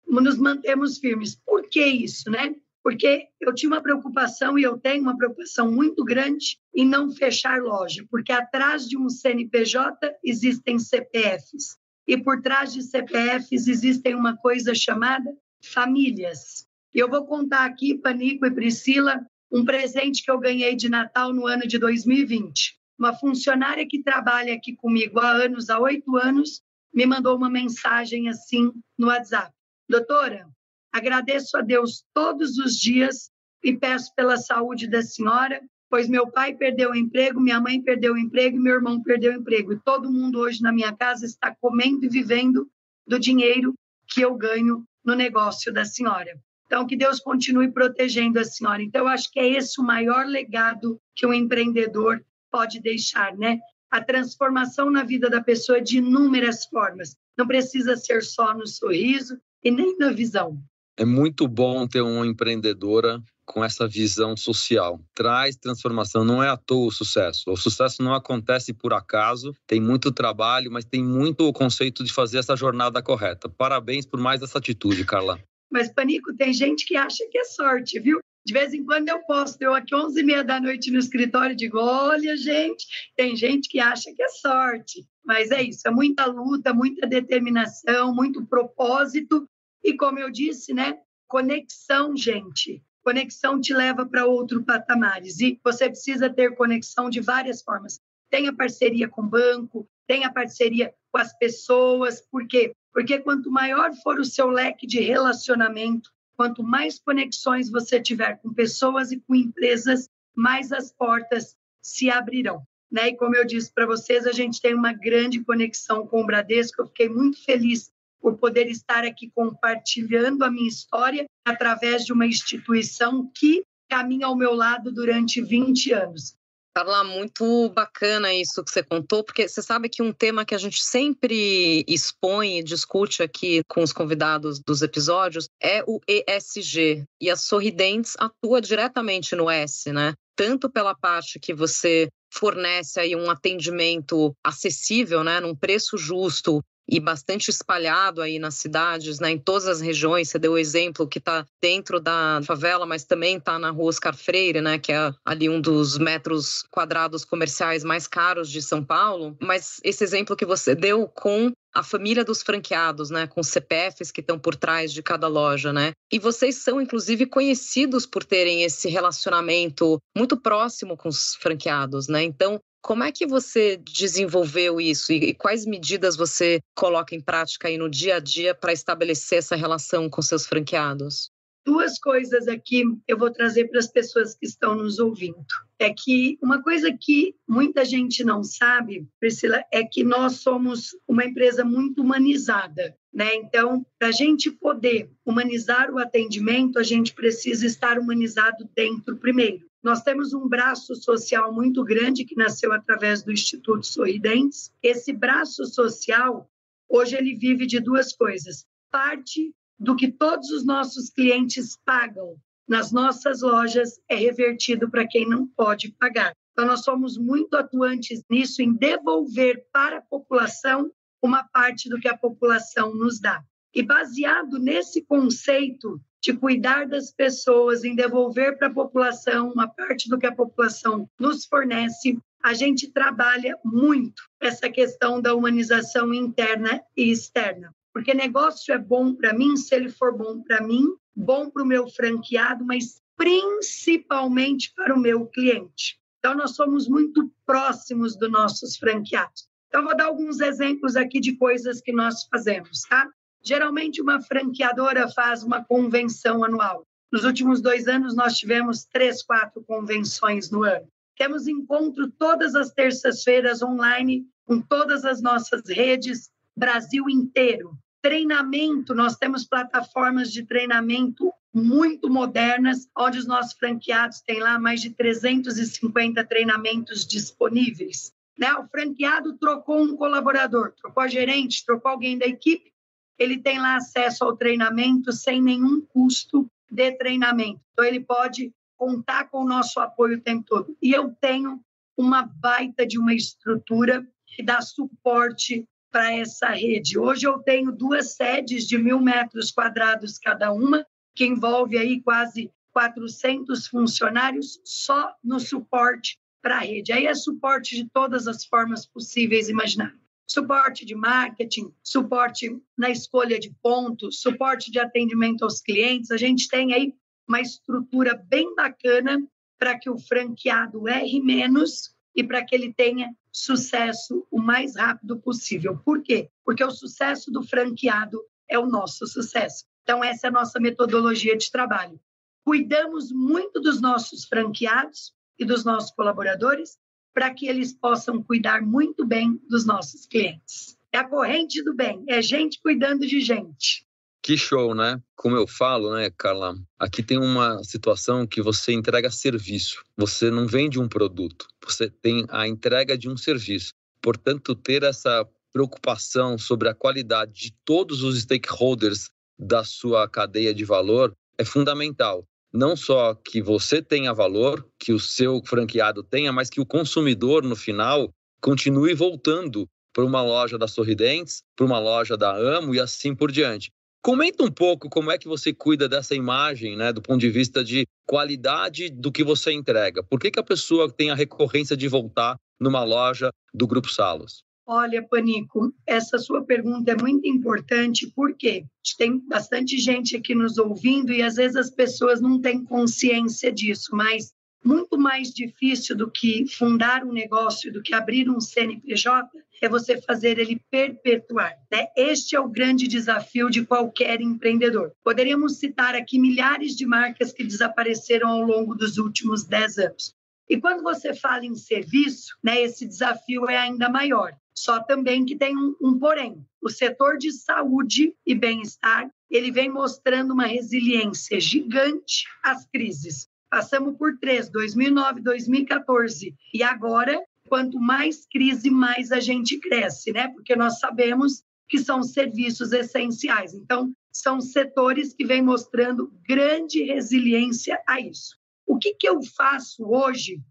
nos 0.09 0.39
mantemos 0.39 0.99
firmes. 0.99 1.37
Por 1.47 1.69
que 1.71 1.87
isso, 1.87 2.29
né? 2.33 2.53
Porque 2.89 3.29
eu 3.39 3.55
tinha 3.55 3.69
uma 3.69 3.83
preocupação 3.83 4.59
e 4.59 4.63
eu 4.63 4.79
tenho 4.79 5.03
uma 5.03 5.15
preocupação 5.15 5.71
muito 5.71 6.03
grande 6.03 6.59
em 6.75 6.89
não 6.89 7.13
fechar 7.13 7.61
loja, 7.61 8.03
porque 8.11 8.33
atrás 8.33 8.89
de 8.89 8.97
um 8.97 9.11
CNPJ 9.11 10.17
existem 10.25 10.79
CPFs 10.79 11.77
e 12.07 12.17
por 12.17 12.41
trás 12.41 12.73
de 12.73 12.83
CPFs 12.83 13.69
existem 13.69 14.15
uma 14.15 14.39
coisa 14.39 14.75
chamada 14.75 15.31
famílias. 15.63 16.67
Eu 16.95 17.11
vou 17.11 17.27
contar 17.27 17.67
aqui, 17.67 17.95
Panico 17.95 18.47
e 18.47 18.51
Priscila, 18.51 19.21
um 19.53 19.67
presente 19.67 20.25
que 20.25 20.31
eu 20.31 20.39
ganhei 20.39 20.75
de 20.75 20.89
Natal 20.89 21.35
no 21.35 21.47
ano 21.47 21.69
de 21.69 21.77
2020. 21.79 22.75
Uma 22.99 23.13
funcionária 23.13 23.87
que 23.87 24.03
trabalha 24.03 24.55
aqui 24.55 24.75
comigo 24.75 25.21
há 25.21 25.31
anos, 25.33 25.69
há 25.69 25.79
oito 25.79 26.17
anos, 26.17 26.63
me 26.91 27.05
mandou 27.05 27.37
uma 27.37 27.51
mensagem 27.51 28.31
assim 28.31 28.73
no 28.97 29.09
WhatsApp. 29.09 29.53
Doutora, 29.87 30.49
Agradeço 30.93 31.57
a 31.57 31.61
Deus 31.61 32.05
todos 32.15 32.59
os 32.59 32.75
dias 32.75 33.31
e 33.63 33.77
peço 33.77 34.15
pela 34.15 34.37
saúde 34.37 34.89
da 34.89 35.03
senhora, 35.03 35.61
pois 35.91 36.09
meu 36.09 36.31
pai 36.31 36.55
perdeu 36.55 36.91
o 36.91 36.97
emprego, 36.97 37.41
minha 37.41 37.61
mãe 37.61 37.83
perdeu 37.83 38.15
o 38.15 38.19
emprego 38.19 38.57
e 38.57 38.61
meu 38.61 38.75
irmão 38.75 39.03
perdeu 39.03 39.33
o 39.33 39.37
emprego. 39.37 39.73
E 39.73 39.81
todo 39.81 40.13
mundo 40.13 40.39
hoje 40.41 40.63
na 40.63 40.73
minha 40.73 40.95
casa 40.95 41.27
está 41.27 41.55
comendo 41.61 42.05
e 42.05 42.09
vivendo 42.09 42.69
do 43.07 43.19
dinheiro 43.19 43.75
que 44.07 44.21
eu 44.21 44.35
ganho 44.35 44.85
no 45.05 45.15
negócio 45.15 45.73
da 45.73 45.85
senhora. 45.85 46.39
Então, 46.67 46.87
que 46.87 46.97
Deus 46.97 47.19
continue 47.19 47.73
protegendo 47.73 48.39
a 48.39 48.45
senhora. 48.45 48.83
Então, 48.83 49.03
eu 49.03 49.09
acho 49.09 49.31
que 49.31 49.41
é 49.41 49.49
esse 49.49 49.81
o 49.81 49.85
maior 49.85 50.27
legado 50.27 51.01
que 51.17 51.27
um 51.27 51.33
empreendedor 51.33 52.23
pode 52.51 52.79
deixar, 52.81 53.35
né? 53.37 53.59
A 53.91 54.03
transformação 54.03 54.91
na 54.91 55.03
vida 55.03 55.31
da 55.31 55.43
pessoa 55.43 55.81
de 55.81 55.97
inúmeras 55.97 56.67
formas. 56.67 57.17
Não 57.39 57.47
precisa 57.47 57.97
ser 57.97 58.23
só 58.23 58.53
no 58.53 58.67
sorriso 58.67 59.41
e 59.65 59.71
nem 59.71 59.97
na 59.97 60.11
visão. 60.11 60.63
É 60.99 61.05
muito 61.05 61.47
bom 61.47 61.87
ter 61.87 62.01
uma 62.01 62.27
empreendedora 62.27 63.23
com 63.47 63.65
essa 63.65 63.87
visão 63.87 64.37
social. 64.37 65.01
Traz 65.15 65.55
transformação, 65.55 66.25
não 66.25 66.43
é 66.43 66.49
à 66.49 66.57
toa 66.57 66.89
o 66.89 66.91
sucesso. 66.91 67.45
O 67.53 67.57
sucesso 67.57 68.03
não 68.03 68.13
acontece 68.13 68.75
por 68.75 68.93
acaso, 68.93 69.55
tem 69.65 69.81
muito 69.81 70.11
trabalho, 70.11 70.73
mas 70.73 70.85
tem 70.85 71.01
muito 71.01 71.47
o 71.47 71.53
conceito 71.53 72.03
de 72.03 72.13
fazer 72.13 72.39
essa 72.39 72.57
jornada 72.57 73.01
correta. 73.01 73.49
Parabéns 73.49 74.07
por 74.07 74.19
mais 74.19 74.43
essa 74.43 74.59
atitude, 74.59 75.05
Carla. 75.05 75.39
Mas, 75.71 75.89
Panico, 75.89 76.35
tem 76.37 76.53
gente 76.53 76.85
que 76.85 76.97
acha 76.97 77.25
que 77.31 77.39
é 77.39 77.45
sorte, 77.45 78.01
viu? 78.01 78.19
De 78.45 78.53
vez 78.53 78.75
em 78.75 78.85
quando 78.85 79.09
eu 79.09 79.21
posto, 79.21 79.63
eu 79.63 79.75
aqui 79.75 79.95
11 79.95 80.19
e 80.19 80.25
meia 80.25 80.43
da 80.43 80.61
noite 80.61 80.91
no 80.91 80.99
escritório 80.99 81.55
digo, 81.55 81.79
olha, 81.79 82.37
gente, 82.37 82.85
tem 83.17 83.37
gente 83.37 83.69
que 83.69 83.79
acha 83.79 84.13
que 84.13 84.23
é 84.23 84.29
sorte. 84.29 85.07
Mas 85.25 85.53
é 85.53 85.63
isso, 85.63 85.87
é 85.87 85.93
muita 85.93 86.27
luta, 86.27 86.75
muita 86.75 87.07
determinação, 87.07 88.13
muito 88.13 88.45
propósito 88.47 89.47
e 89.83 89.97
como 89.97 90.19
eu 90.19 90.31
disse, 90.31 90.73
né? 90.73 90.99
Conexão, 91.27 92.17
gente. 92.17 92.83
Conexão 93.03 93.61
te 93.61 93.73
leva 93.73 94.05
para 94.05 94.27
outro 94.27 94.63
patamares 94.63 95.41
e 95.41 95.59
você 95.65 95.89
precisa 95.89 96.29
ter 96.29 96.55
conexão 96.55 97.09
de 97.09 97.21
várias 97.21 97.63
formas. 97.63 98.01
Tenha 98.31 98.53
parceria 98.53 99.09
com 99.09 99.23
o 99.23 99.29
banco, 99.29 99.89
tenha 100.07 100.33
parceria 100.33 100.93
com 101.11 101.19
as 101.19 101.37
pessoas, 101.39 102.21
por 102.21 102.47
quê? 102.47 102.73
Porque 102.93 103.19
quanto 103.19 103.51
maior 103.51 103.95
for 104.03 104.19
o 104.19 104.25
seu 104.25 104.49
leque 104.49 104.87
de 104.87 105.01
relacionamento, 105.01 106.11
quanto 106.37 106.63
mais 106.63 106.99
conexões 106.99 107.71
você 107.71 108.01
tiver 108.01 108.37
com 108.43 108.53
pessoas 108.53 109.11
e 109.13 109.21
com 109.21 109.35
empresas, 109.35 110.09
mais 110.35 110.73
as 110.73 110.93
portas 110.93 111.57
se 111.83 112.11
abrirão. 112.11 112.63
Né? 112.91 113.09
E 113.09 113.17
como 113.17 113.37
eu 113.37 113.45
disse 113.45 113.73
para 113.73 113.87
vocês, 113.87 114.27
a 114.27 114.33
gente 114.33 114.61
tem 114.61 114.75
uma 114.75 114.93
grande 114.93 115.43
conexão 115.45 116.07
com 116.07 116.23
o 116.23 116.27
Bradesco. 116.27 116.81
Eu 116.81 116.87
fiquei 116.87 117.09
muito 117.09 117.43
feliz 117.45 117.91
por 118.21 118.37
poder 118.39 118.69
estar 118.69 119.05
aqui 119.05 119.31
compartilhando 119.35 120.43
a 120.43 120.51
minha 120.51 120.69
história 120.69 121.25
através 121.47 122.05
de 122.05 122.13
uma 122.13 122.27
instituição 122.27 123.31
que 123.35 123.65
caminha 123.89 124.27
ao 124.27 124.37
meu 124.37 124.55
lado 124.55 124.93
durante 124.93 125.41
20 125.41 125.93
anos. 125.93 126.39
Carla, 126.79 127.03
muito 127.03 127.69
bacana 127.71 128.33
isso 128.33 128.63
que 128.63 128.71
você 128.71 128.85
contou, 128.85 129.25
porque 129.25 129.49
você 129.49 129.61
sabe 129.61 129.89
que 129.89 130.01
um 130.01 130.13
tema 130.13 130.45
que 130.45 130.55
a 130.55 130.59
gente 130.59 130.81
sempre 130.81 131.85
expõe 131.89 132.59
e 132.59 132.63
discute 132.63 133.21
aqui 133.21 133.63
com 133.67 133.83
os 133.83 133.93
convidados 133.93 134.61
dos 134.61 134.81
episódios 134.81 135.49
é 135.61 135.83
o 135.89 135.99
ESG. 136.07 137.03
E 137.21 137.31
a 137.31 137.37
Sorridentes 137.37 138.15
atua 138.17 138.61
diretamente 138.61 139.35
no 139.35 139.51
S, 139.51 139.93
né? 139.93 140.15
Tanto 140.37 140.71
pela 140.71 140.95
parte 140.95 141.41
que 141.41 141.53
você 141.53 142.09
fornece 142.33 143.01
aí 143.01 143.17
um 143.17 143.29
atendimento 143.29 144.33
acessível, 144.45 145.25
né, 145.25 145.41
num 145.41 145.57
preço 145.57 145.99
justo 145.99 146.63
e 146.89 146.99
bastante 146.99 147.51
espalhado 147.51 148.23
aí 148.23 148.39
nas 148.39 148.55
cidades, 148.55 149.21
né, 149.21 149.31
em 149.31 149.39
todas 149.39 149.69
as 149.69 149.81
regiões. 149.81 150.29
Você 150.29 150.39
deu 150.39 150.53
o 150.53 150.59
exemplo 150.59 151.07
que 151.07 151.19
está 151.19 151.45
dentro 151.61 152.01
da 152.01 152.41
favela, 152.45 152.87
mas 152.87 153.05
também 153.05 153.37
está 153.37 153.59
na 153.59 153.71
Rua 153.71 153.91
Oscar 153.91 154.17
Freire, 154.17 154.61
né, 154.61 154.79
que 154.79 154.93
é 154.93 155.13
ali 155.25 155.49
um 155.49 155.61
dos 155.61 155.99
metros 155.99 156.65
quadrados 156.71 157.25
comerciais 157.25 157.85
mais 157.85 158.07
caros 158.07 158.51
de 158.51 158.63
São 158.63 158.83
Paulo. 158.83 159.37
Mas 159.41 159.81
esse 159.85 160.03
exemplo 160.03 160.37
que 160.37 160.47
você 160.47 160.75
deu 160.75 161.07
com 161.09 161.53
a 161.75 161.83
família 161.83 162.25
dos 162.25 162.43
franqueados, 162.43 163.11
né, 163.11 163.27
com 163.27 163.43
CPFs 163.43 164.11
que 164.11 164.21
estão 164.21 164.39
por 164.39 164.57
trás 164.57 164.93
de 164.93 165.03
cada 165.03 165.29
loja, 165.29 165.73
né? 165.73 165.93
E 166.11 166.19
vocês 166.19 166.57
são 166.57 166.81
inclusive 166.81 167.27
conhecidos 167.27 168.07
por 168.07 168.25
terem 168.25 168.63
esse 168.63 168.89
relacionamento 168.89 169.99
muito 170.17 170.37
próximo 170.37 170.97
com 170.97 171.09
os 171.09 171.35
franqueados, 171.37 172.09
né? 172.09 172.23
Então, 172.23 172.59
como 172.81 173.05
é 173.05 173.13
que 173.13 173.27
você 173.27 173.77
desenvolveu 173.77 174.81
isso 174.81 175.13
e, 175.13 175.35
quais 175.35 175.67
medidas 175.67 176.17
você 176.17 176.61
coloca 176.75 177.15
em 177.15 177.21
prática 177.21 177.69
aí 177.69 177.77
no 177.77 177.89
dia 177.89 178.17
a 178.17 178.21
dia 178.21 178.55
para 178.55 178.73
estabelecer 178.73 179.39
essa 179.39 179.57
relação 179.57 180.09
com 180.09 180.23
seus 180.23 180.47
franqueados? 180.47 181.31
Duas 181.67 181.99
coisas 181.99 182.49
aqui 182.49 182.83
eu 183.07 183.19
vou 183.19 183.31
trazer 183.31 183.69
para 183.69 183.79
as 183.79 183.89
pessoas 183.89 184.35
que 184.35 184.47
estão 184.47 184.75
nos 184.75 184.99
ouvindo. 184.99 185.45
É 185.79 185.91
que 185.91 186.39
uma 186.43 186.63
coisa 186.63 186.91
que 186.99 187.35
muita 187.47 187.85
gente 187.85 188.25
não 188.25 188.43
sabe, 188.43 189.07
Priscila, 189.21 189.63
é 189.71 189.85
que 189.85 190.03
nós 190.03 190.37
somos 190.37 190.97
uma 191.07 191.27
empresa 191.27 191.65
muito 191.65 192.01
humanizada. 192.01 192.97
Né? 193.13 193.35
Então, 193.35 193.85
para 193.99 194.09
a 194.09 194.13
gente 194.13 194.51
poder 194.51 195.11
humanizar 195.27 195.91
o 195.91 195.99
atendimento, 195.99 196.79
a 196.79 196.83
gente 196.83 197.13
precisa 197.13 197.67
estar 197.67 197.99
humanizado 197.99 198.67
dentro 198.75 199.19
primeiro. 199.19 199.69
Nós 199.89 200.03
temos 200.03 200.35
um 200.35 200.47
braço 200.47 200.95
social 200.97 201.51
muito 201.51 201.83
grande 201.83 202.27
que 202.27 202.37
nasceu 202.37 202.75
através 202.75 203.23
do 203.23 203.33
Instituto 203.33 203.87
Sorridentes. 203.87 204.71
Esse 204.83 205.15
braço 205.15 205.65
social, 205.65 206.47
hoje 206.87 207.17
ele 207.17 207.35
vive 207.35 207.65
de 207.65 207.81
duas 207.81 208.13
coisas. 208.13 208.67
Parte 208.91 209.51
do 209.79 209.97
que 209.97 210.13
todos 210.13 210.51
os 210.51 210.63
nossos 210.67 211.09
clientes 211.09 211.79
pagam 211.87 212.37
nas 212.69 212.93
nossas 212.93 213.41
lojas 213.41 213.99
é 214.11 214.15
revertido 214.15 214.91
para 214.91 215.09
quem 215.09 215.27
não 215.27 215.47
pode 215.47 215.91
pagar. 215.93 216.37
Então, 216.53 216.67
nós 216.67 216.85
somos 216.85 217.17
muito 217.17 217.57
atuantes 217.57 218.23
nisso, 218.29 218.61
em 218.61 218.75
devolver 218.75 219.65
para 219.73 220.01
a 220.01 220.03
população 220.03 220.93
uma 221.23 221.45
parte 221.45 221.89
do 221.89 221.99
que 221.99 222.09
a 222.09 222.19
população 222.19 222.95
nos 222.95 223.19
dá. 223.19 223.43
E 223.79 223.83
baseado 223.85 224.59
nesse 224.59 225.03
conceito 225.03 226.01
de 226.21 226.33
cuidar 226.33 226.89
das 226.89 227.13
pessoas, 227.13 227.85
em 227.85 227.95
devolver 227.95 228.59
para 228.59 228.67
a 228.67 228.75
população 228.75 229.53
uma 229.53 229.69
parte 229.69 230.09
do 230.09 230.19
que 230.19 230.27
a 230.27 230.35
população 230.35 231.09
nos 231.17 231.47
fornece, 231.47 232.19
a 232.43 232.55
gente 232.55 232.91
trabalha 232.91 233.57
muito 233.65 234.21
essa 234.41 234.69
questão 234.69 235.23
da 235.23 235.33
humanização 235.33 236.13
interna 236.13 236.83
e 236.97 237.13
externa. 237.13 237.73
Porque 237.93 238.13
negócio 238.13 238.75
é 238.75 238.79
bom 238.79 239.15
para 239.15 239.33
mim 239.33 239.57
se 239.57 239.77
ele 239.77 239.91
for 239.91 240.13
bom 240.13 240.43
para 240.43 240.61
mim, 240.61 240.85
bom 241.15 241.49
para 241.49 241.63
o 241.63 241.67
meu 241.67 241.87
franqueado, 241.87 242.65
mas 242.65 243.01
principalmente 243.17 244.73
para 244.75 244.93
o 244.93 244.99
meu 244.99 245.25
cliente. 245.27 246.01
Então, 246.19 246.35
nós 246.35 246.57
somos 246.57 246.89
muito 246.89 247.31
próximos 247.47 248.17
dos 248.17 248.29
nossos 248.29 248.77
franqueados. 248.77 249.47
Então, 249.69 249.85
vou 249.85 249.97
dar 249.97 250.07
alguns 250.07 250.41
exemplos 250.41 250.97
aqui 250.97 251.21
de 251.21 251.37
coisas 251.37 251.81
que 251.81 251.93
nós 251.93 252.25
fazemos, 252.25 252.81
tá? 252.83 253.09
Geralmente, 253.49 254.03
uma 254.03 254.21
franqueadora 254.21 255.09
faz 255.09 255.43
uma 255.43 255.65
convenção 255.65 256.45
anual. 256.45 256.87
Nos 257.11 257.25
últimos 257.25 257.63
dois 257.63 257.89
anos, 257.89 258.15
nós 258.15 258.37
tivemos 258.37 258.85
três, 258.85 259.23
quatro 259.23 259.65
convenções 259.65 260.51
no 260.51 260.65
ano. 260.65 260.87
Temos 261.17 261.49
encontro 261.49 262.11
todas 262.11 262.55
as 262.55 262.71
terças-feiras 262.73 263.63
online 263.63 264.27
com 264.45 264.61
todas 264.61 265.07
as 265.07 265.23
nossas 265.23 265.63
redes, 265.67 266.29
Brasil 266.55 267.09
inteiro. 267.09 267.73
Treinamento, 268.03 268.95
nós 268.95 269.17
temos 269.17 269.47
plataformas 269.47 270.31
de 270.31 270.45
treinamento 270.45 271.33
muito 271.55 272.11
modernas, 272.11 272.87
onde 272.95 273.19
os 273.19 273.27
nossos 273.27 273.55
franqueados 273.55 274.21
têm 274.21 274.41
lá 274.41 274.59
mais 274.59 274.83
de 274.83 274.91
350 274.91 276.23
treinamentos 276.27 277.07
disponíveis. 277.07 278.13
Né? 278.39 278.53
O 278.53 278.69
franqueado 278.69 279.39
trocou 279.39 279.83
um 279.83 279.97
colaborador, 279.97 280.75
trocou 280.79 281.03
a 281.03 281.09
gerente, 281.09 281.65
trocou 281.65 281.91
alguém 281.91 282.19
da 282.19 282.27
equipe, 282.27 282.71
ele 283.19 283.39
tem 283.39 283.59
lá 283.59 283.77
acesso 283.77 284.25
ao 284.25 284.37
treinamento 284.37 285.13
sem 285.13 285.43
nenhum 285.43 285.81
custo 285.81 286.51
de 286.71 286.93
treinamento. 286.93 287.61
Então, 287.73 287.85
ele 287.85 288.01
pode 288.01 288.53
contar 288.77 289.25
com 289.25 289.43
o 289.43 289.49
nosso 289.49 289.81
apoio 289.81 290.19
o 290.19 290.21
tempo 290.21 290.45
todo. 290.47 290.77
E 290.81 290.93
eu 290.93 291.11
tenho 291.21 291.61
uma 291.97 292.23
baita 292.23 292.87
de 292.87 292.99
uma 292.99 293.13
estrutura 293.13 294.07
que 294.27 294.43
dá 294.43 294.61
suporte 294.61 295.67
para 295.91 296.13
essa 296.13 296.49
rede. 296.51 296.99
Hoje 296.99 297.27
eu 297.27 297.39
tenho 297.41 297.73
duas 297.73 298.15
sedes 298.15 298.67
de 298.67 298.79
mil 298.79 299.01
metros 299.01 299.51
quadrados 299.51 300.19
cada 300.19 300.53
uma, 300.53 300.87
que 301.15 301.27
envolve 301.27 301.77
aí 301.77 302.01
quase 302.01 302.53
400 302.73 303.67
funcionários 303.67 304.61
só 304.63 305.13
no 305.25 305.41
suporte 305.41 306.19
para 306.41 306.59
a 306.59 306.61
rede. 306.61 306.93
Aí 306.93 307.07
é 307.07 307.15
suporte 307.15 307.75
de 307.75 307.89
todas 307.91 308.29
as 308.29 308.45
formas 308.45 308.87
possíveis 308.87 309.49
imaginar. 309.49 309.93
Suporte 310.31 310.85
de 310.85 310.95
marketing, 310.95 311.73
suporte 311.83 312.61
na 312.77 312.91
escolha 312.91 313.39
de 313.39 313.51
pontos, 313.63 314.21
suporte 314.21 314.71
de 314.71 314.79
atendimento 314.79 315.43
aos 315.43 315.63
clientes. 315.63 316.11
A 316.11 316.19
gente 316.19 316.49
tem 316.49 316.75
aí 316.75 316.95
uma 317.27 317.41
estrutura 317.41 318.15
bem 318.29 318.55
bacana 318.55 319.19
para 319.59 319.79
que 319.79 319.89
o 319.89 319.99
franqueado 319.99 320.87
erre 320.87 321.19
menos 321.21 321.95
e 322.15 322.23
para 322.23 322.45
que 322.45 322.55
ele 322.55 322.75
tenha 322.75 323.11
sucesso 323.33 324.27
o 324.31 324.39
mais 324.39 324.77
rápido 324.77 325.19
possível. 325.19 325.79
Por 325.79 326.03
quê? 326.03 326.29
Porque 326.45 326.63
o 326.63 326.71
sucesso 326.71 327.31
do 327.31 327.43
franqueado 327.43 328.23
é 328.47 328.59
o 328.59 328.67
nosso 328.67 329.07
sucesso. 329.07 329.65
Então, 329.83 330.05
essa 330.05 330.27
é 330.27 330.29
a 330.29 330.33
nossa 330.33 330.61
metodologia 330.61 331.39
de 331.39 331.51
trabalho. 331.51 331.99
Cuidamos 332.45 333.11
muito 333.11 333.61
dos 333.61 333.81
nossos 333.81 334.27
franqueados 334.27 335.15
e 335.39 335.45
dos 335.45 335.65
nossos 335.65 335.91
colaboradores 335.93 336.77
para 337.19 337.35
que 337.35 337.49
eles 337.49 337.73
possam 337.73 338.23
cuidar 338.23 338.63
muito 338.63 339.05
bem 339.05 339.41
dos 339.51 339.67
nossos 339.67 340.07
clientes. 340.07 340.77
É 340.93 340.99
a 340.99 341.05
corrente 341.05 341.61
do 341.65 341.75
bem, 341.75 342.05
é 342.09 342.23
gente 342.23 342.61
cuidando 342.63 343.05
de 343.05 343.21
gente. 343.21 343.85
Que 344.23 344.37
show, 344.37 344.73
né? 344.73 345.03
Como 345.17 345.35
eu 345.35 345.45
falo, 345.45 345.93
né, 345.97 346.13
Carla? 346.17 346.55
Aqui 346.79 347.03
tem 347.03 347.19
uma 347.19 347.61
situação 347.65 348.25
que 348.25 348.41
você 348.41 348.73
entrega 348.73 349.11
serviço. 349.11 349.83
Você 349.97 350.31
não 350.31 350.47
vende 350.47 350.79
um 350.79 350.89
produto, 350.89 351.49
você 351.61 351.91
tem 351.91 352.25
a 352.29 352.47
entrega 352.47 352.97
de 352.97 353.09
um 353.09 353.17
serviço. 353.17 353.73
Portanto, 354.01 354.55
ter 354.55 354.85
essa 354.85 355.29
preocupação 355.53 356.39
sobre 356.39 356.69
a 356.69 356.75
qualidade 356.75 357.33
de 357.33 357.53
todos 357.65 358.05
os 358.05 358.21
stakeholders 358.21 359.11
da 359.37 359.65
sua 359.65 360.09
cadeia 360.09 360.55
de 360.55 360.65
valor 360.65 361.13
é 361.37 361.45
fundamental. 361.45 362.25
Não 362.53 362.75
só 362.75 363.15
que 363.15 363.43
você 363.43 363.83
tenha 363.83 364.15
valor, 364.15 364.67
que 364.79 364.93
o 364.93 364.99
seu 364.99 365.43
franqueado 365.45 366.03
tenha, 366.03 366.33
mas 366.33 366.49
que 366.49 366.61
o 366.61 366.67
consumidor, 366.67 367.43
no 367.43 367.55
final, 367.55 368.11
continue 368.41 368.95
voltando 368.95 369.69
para 369.93 370.05
uma 370.05 370.23
loja 370.23 370.57
da 370.57 370.67
Sorridentes, 370.67 371.43
para 371.57 371.67
uma 371.67 371.79
loja 371.79 372.17
da 372.17 372.35
Amo 372.35 372.75
e 372.75 372.81
assim 372.81 373.15
por 373.15 373.31
diante. 373.31 373.71
Comenta 374.01 374.45
um 374.45 374.51
pouco 374.51 374.89
como 374.89 375.11
é 375.11 375.19
que 375.19 375.29
você 375.29 375.53
cuida 375.53 375.89
dessa 375.89 376.15
imagem, 376.15 376.77
né, 376.77 376.93
do 376.93 377.03
ponto 377.03 377.21
de 377.21 377.29
vista 377.29 377.65
de 377.65 377.87
qualidade 378.07 378.89
do 378.89 379.11
que 379.13 379.25
você 379.25 379.53
entrega. 379.53 380.03
Por 380.03 380.21
que, 380.21 380.31
que 380.31 380.39
a 380.39 380.45
pessoa 380.45 380.91
tem 380.91 381.11
a 381.11 381.15
recorrência 381.15 381.77
de 381.77 381.89
voltar 381.89 382.37
numa 382.61 382.85
loja 382.85 383.31
do 383.53 383.67
Grupo 383.67 383.91
Salos? 383.91 384.45
Olha, 384.71 385.03
Panico, 385.03 385.73
essa 385.87 386.19
sua 386.19 386.45
pergunta 386.45 386.93
é 386.93 386.95
muito 386.95 387.27
importante 387.27 388.13
porque 388.15 388.67
tem 388.99 389.19
bastante 389.27 389.79
gente 389.79 390.15
aqui 390.15 390.35
nos 390.35 390.59
ouvindo 390.59 391.11
e 391.11 391.23
às 391.23 391.37
vezes 391.37 391.57
as 391.57 391.71
pessoas 391.71 392.21
não 392.21 392.39
têm 392.39 392.63
consciência 392.63 393.51
disso, 393.51 393.97
mas 393.97 394.35
muito 394.63 394.99
mais 394.99 395.31
difícil 395.31 395.97
do 395.97 396.11
que 396.11 396.47
fundar 396.47 397.03
um 397.03 397.15
negócio, 397.15 397.73
do 397.73 397.81
que 397.81 397.95
abrir 397.95 398.29
um 398.29 398.43
CNPJ, 398.43 399.31
é 399.63 399.71
você 399.71 400.03
fazer 400.03 400.39
ele 400.39 400.61
perpetuar. 400.71 401.55
Né? 401.73 401.87
Este 401.97 402.37
é 402.37 402.41
o 402.41 402.47
grande 402.47 402.87
desafio 402.87 403.49
de 403.49 403.65
qualquer 403.65 404.21
empreendedor. 404.21 404.93
Poderíamos 405.03 405.57
citar 405.57 405.95
aqui 405.95 406.19
milhares 406.19 406.77
de 406.77 406.85
marcas 406.85 407.33
que 407.33 407.43
desapareceram 407.43 408.29
ao 408.29 408.43
longo 408.43 408.75
dos 408.75 408.99
últimos 408.99 409.45
10 409.45 409.79
anos. 409.79 410.15
E 410.47 410.61
quando 410.61 410.83
você 410.83 411.15
fala 411.15 411.47
em 411.47 411.55
serviço, 411.55 412.37
né, 412.43 412.61
esse 412.61 412.87
desafio 412.87 413.49
é 413.49 413.57
ainda 413.57 413.89
maior. 413.89 414.37
Só 414.59 414.83
também 414.83 415.25
que 415.25 415.37
tem 415.37 415.57
um, 415.57 415.77
um 415.81 415.99
porém. 415.99 416.45
O 416.61 416.69
setor 416.69 417.17
de 417.17 417.31
saúde 417.33 418.13
e 418.27 418.35
bem-estar, 418.35 419.09
ele 419.31 419.53
vem 419.53 419.71
mostrando 419.71 420.33
uma 420.33 420.47
resiliência 420.47 421.39
gigante 421.39 422.25
às 422.43 422.67
crises. 422.67 423.29
Passamos 423.49 423.97
por 423.97 424.19
três, 424.19 424.51
2009, 424.51 425.21
2014 425.21 426.35
e 426.53 426.63
agora 426.65 427.23
quanto 427.49 427.79
mais 427.79 428.27
crise, 428.27 428.69
mais 428.69 429.13
a 429.13 429.21
gente 429.21 429.59
cresce, 429.59 430.13
né? 430.13 430.29
Porque 430.29 430.57
nós 430.57 430.81
sabemos 430.81 431.45
que 431.69 431.79
são 431.79 432.03
serviços 432.03 432.73
essenciais. 432.73 433.55
Então, 433.55 433.93
são 434.13 434.41
setores 434.41 435.15
que 435.15 435.25
vêm 435.25 435.41
mostrando 435.41 436.13
grande 436.29 436.83
resiliência 436.83 437.81
a 437.87 438.01
isso. 438.01 438.37
O 438.67 438.77
que, 438.77 438.93
que 438.95 439.09
eu 439.09 439.23
faço 439.23 439.89
hoje? 439.89 440.43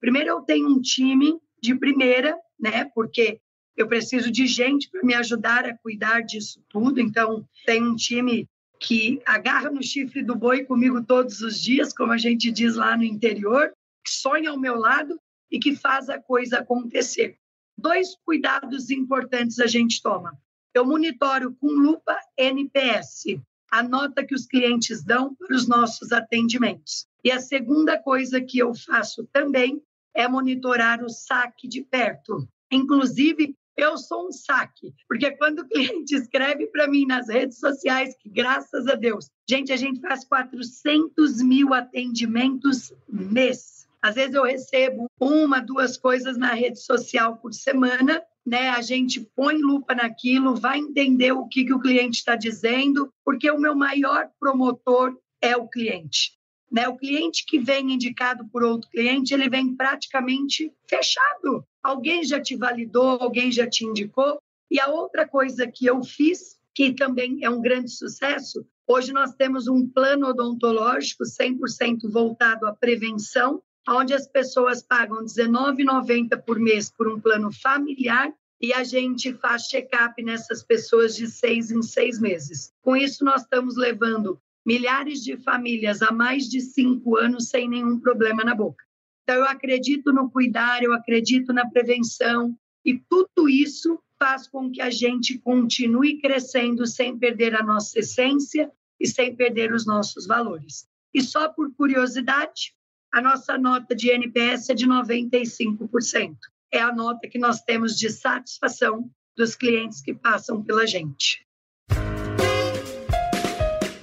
Primeiro, 0.00 0.28
eu 0.28 0.42
tenho 0.42 0.68
um 0.68 0.80
time 0.80 1.40
de 1.60 1.74
primeira, 1.74 2.38
né? 2.60 2.84
Porque 2.94 3.40
eu 3.76 3.88
preciso 3.88 4.30
de 4.30 4.46
gente 4.46 4.88
para 4.90 5.02
me 5.02 5.14
ajudar 5.14 5.64
a 5.66 5.76
cuidar 5.76 6.20
disso 6.20 6.62
tudo. 6.68 7.00
Então, 7.00 7.46
tem 7.66 7.82
um 7.82 7.96
time 7.96 8.48
que 8.78 9.20
agarra 9.24 9.70
no 9.70 9.82
chifre 9.82 10.22
do 10.22 10.34
boi 10.34 10.64
comigo 10.64 11.02
todos 11.02 11.40
os 11.40 11.60
dias, 11.60 11.92
como 11.92 12.12
a 12.12 12.18
gente 12.18 12.50
diz 12.50 12.76
lá 12.76 12.96
no 12.96 13.04
interior, 13.04 13.72
que 14.04 14.10
sonha 14.10 14.50
ao 14.50 14.58
meu 14.58 14.76
lado 14.76 15.18
e 15.50 15.58
que 15.58 15.74
faz 15.74 16.08
a 16.08 16.20
coisa 16.20 16.58
acontecer. 16.58 17.38
Dois 17.76 18.14
cuidados 18.24 18.90
importantes 18.90 19.58
a 19.58 19.66
gente 19.66 20.02
toma. 20.02 20.38
Eu 20.72 20.84
monitoro 20.84 21.54
com 21.54 21.68
lupa 21.68 22.16
NPS, 22.36 23.40
a 23.70 23.82
nota 23.82 24.24
que 24.24 24.34
os 24.34 24.46
clientes 24.46 25.02
dão 25.02 25.34
para 25.34 25.54
os 25.54 25.66
nossos 25.66 26.12
atendimentos. 26.12 27.06
E 27.24 27.32
a 27.32 27.40
segunda 27.40 27.98
coisa 27.98 28.40
que 28.40 28.58
eu 28.58 28.74
faço 28.74 29.28
também 29.32 29.82
é 30.14 30.28
monitorar 30.28 31.02
o 31.02 31.08
saque 31.08 31.66
de 31.66 31.82
perto. 31.82 32.46
Inclusive, 32.70 33.56
eu 33.76 33.96
sou 33.96 34.28
um 34.28 34.32
saque, 34.32 34.94
porque 35.08 35.30
quando 35.32 35.60
o 35.60 35.68
cliente 35.68 36.14
escreve 36.16 36.66
para 36.68 36.88
mim 36.88 37.06
nas 37.06 37.28
redes 37.28 37.58
sociais, 37.58 38.14
que 38.18 38.28
graças 38.28 38.86
a 38.86 38.94
Deus, 38.94 39.30
gente, 39.48 39.72
a 39.72 39.76
gente 39.76 40.00
faz 40.00 40.24
400 40.24 41.42
mil 41.42 41.74
atendimentos 41.74 42.92
mês 43.08 43.84
às 44.04 44.16
vezes 44.16 44.34
eu 44.34 44.42
recebo 44.42 45.10
uma, 45.18 45.60
duas 45.60 45.96
coisas 45.96 46.36
na 46.36 46.52
rede 46.52 46.78
social 46.78 47.38
por 47.38 47.54
semana, 47.54 48.22
né? 48.44 48.68
A 48.68 48.82
gente 48.82 49.18
põe 49.34 49.56
lupa 49.56 49.94
naquilo, 49.94 50.54
vai 50.54 50.78
entender 50.78 51.32
o 51.32 51.48
que, 51.48 51.64
que 51.64 51.72
o 51.72 51.80
cliente 51.80 52.18
está 52.18 52.36
dizendo, 52.36 53.10
porque 53.24 53.50
o 53.50 53.58
meu 53.58 53.74
maior 53.74 54.28
promotor 54.38 55.18
é 55.40 55.56
o 55.56 55.66
cliente. 55.66 56.32
Né? 56.70 56.86
O 56.86 56.98
cliente 56.98 57.46
que 57.46 57.58
vem 57.58 57.94
indicado 57.94 58.46
por 58.52 58.62
outro 58.62 58.90
cliente, 58.90 59.32
ele 59.32 59.48
vem 59.48 59.74
praticamente 59.74 60.70
fechado. 60.86 61.66
Alguém 61.84 62.24
já 62.24 62.40
te 62.40 62.56
validou, 62.56 63.18
alguém 63.20 63.52
já 63.52 63.68
te 63.68 63.84
indicou. 63.84 64.40
E 64.70 64.80
a 64.80 64.88
outra 64.88 65.28
coisa 65.28 65.66
que 65.66 65.84
eu 65.84 66.02
fiz, 66.02 66.58
que 66.74 66.94
também 66.94 67.44
é 67.44 67.50
um 67.50 67.60
grande 67.60 67.90
sucesso, 67.90 68.66
hoje 68.86 69.12
nós 69.12 69.34
temos 69.34 69.68
um 69.68 69.86
plano 69.86 70.28
odontológico 70.28 71.24
100% 71.24 72.10
voltado 72.10 72.66
à 72.66 72.74
prevenção, 72.74 73.62
onde 73.86 74.14
as 74.14 74.26
pessoas 74.26 74.82
pagam 74.82 75.18
R$19,90 75.18 76.42
por 76.42 76.58
mês 76.58 76.90
por 76.90 77.06
um 77.06 77.20
plano 77.20 77.52
familiar 77.52 78.32
e 78.58 78.72
a 78.72 78.82
gente 78.82 79.34
faz 79.34 79.64
check-up 79.64 80.22
nessas 80.22 80.62
pessoas 80.62 81.14
de 81.14 81.26
seis 81.26 81.70
em 81.70 81.82
seis 81.82 82.18
meses. 82.18 82.72
Com 82.80 82.96
isso, 82.96 83.22
nós 83.22 83.42
estamos 83.42 83.76
levando 83.76 84.40
milhares 84.64 85.22
de 85.22 85.36
famílias 85.36 86.00
há 86.00 86.10
mais 86.10 86.48
de 86.48 86.62
cinco 86.62 87.18
anos 87.18 87.50
sem 87.50 87.68
nenhum 87.68 88.00
problema 88.00 88.42
na 88.42 88.54
boca. 88.54 88.82
Então, 89.24 89.36
eu 89.36 89.44
acredito 89.44 90.12
no 90.12 90.30
cuidar, 90.30 90.82
eu 90.82 90.92
acredito 90.92 91.52
na 91.52 91.68
prevenção, 91.68 92.54
e 92.84 92.98
tudo 93.08 93.48
isso 93.48 93.98
faz 94.18 94.46
com 94.46 94.70
que 94.70 94.82
a 94.82 94.90
gente 94.90 95.38
continue 95.38 96.20
crescendo 96.20 96.86
sem 96.86 97.18
perder 97.18 97.54
a 97.54 97.62
nossa 97.62 97.98
essência 97.98 98.70
e 99.00 99.06
sem 99.06 99.34
perder 99.34 99.72
os 99.72 99.86
nossos 99.86 100.26
valores. 100.26 100.86
E 101.12 101.22
só 101.22 101.48
por 101.48 101.74
curiosidade, 101.74 102.74
a 103.12 103.22
nossa 103.22 103.56
nota 103.56 103.94
de 103.94 104.10
NPS 104.10 104.70
é 104.70 104.74
de 104.74 104.86
95%. 104.86 106.36
É 106.70 106.80
a 106.80 106.92
nota 106.92 107.28
que 107.28 107.38
nós 107.38 107.62
temos 107.62 107.96
de 107.96 108.10
satisfação 108.10 109.10
dos 109.36 109.54
clientes 109.54 110.02
que 110.02 110.12
passam 110.12 110.62
pela 110.62 110.86
gente. 110.86 111.46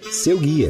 Seu 0.09 0.39
guia. 0.39 0.69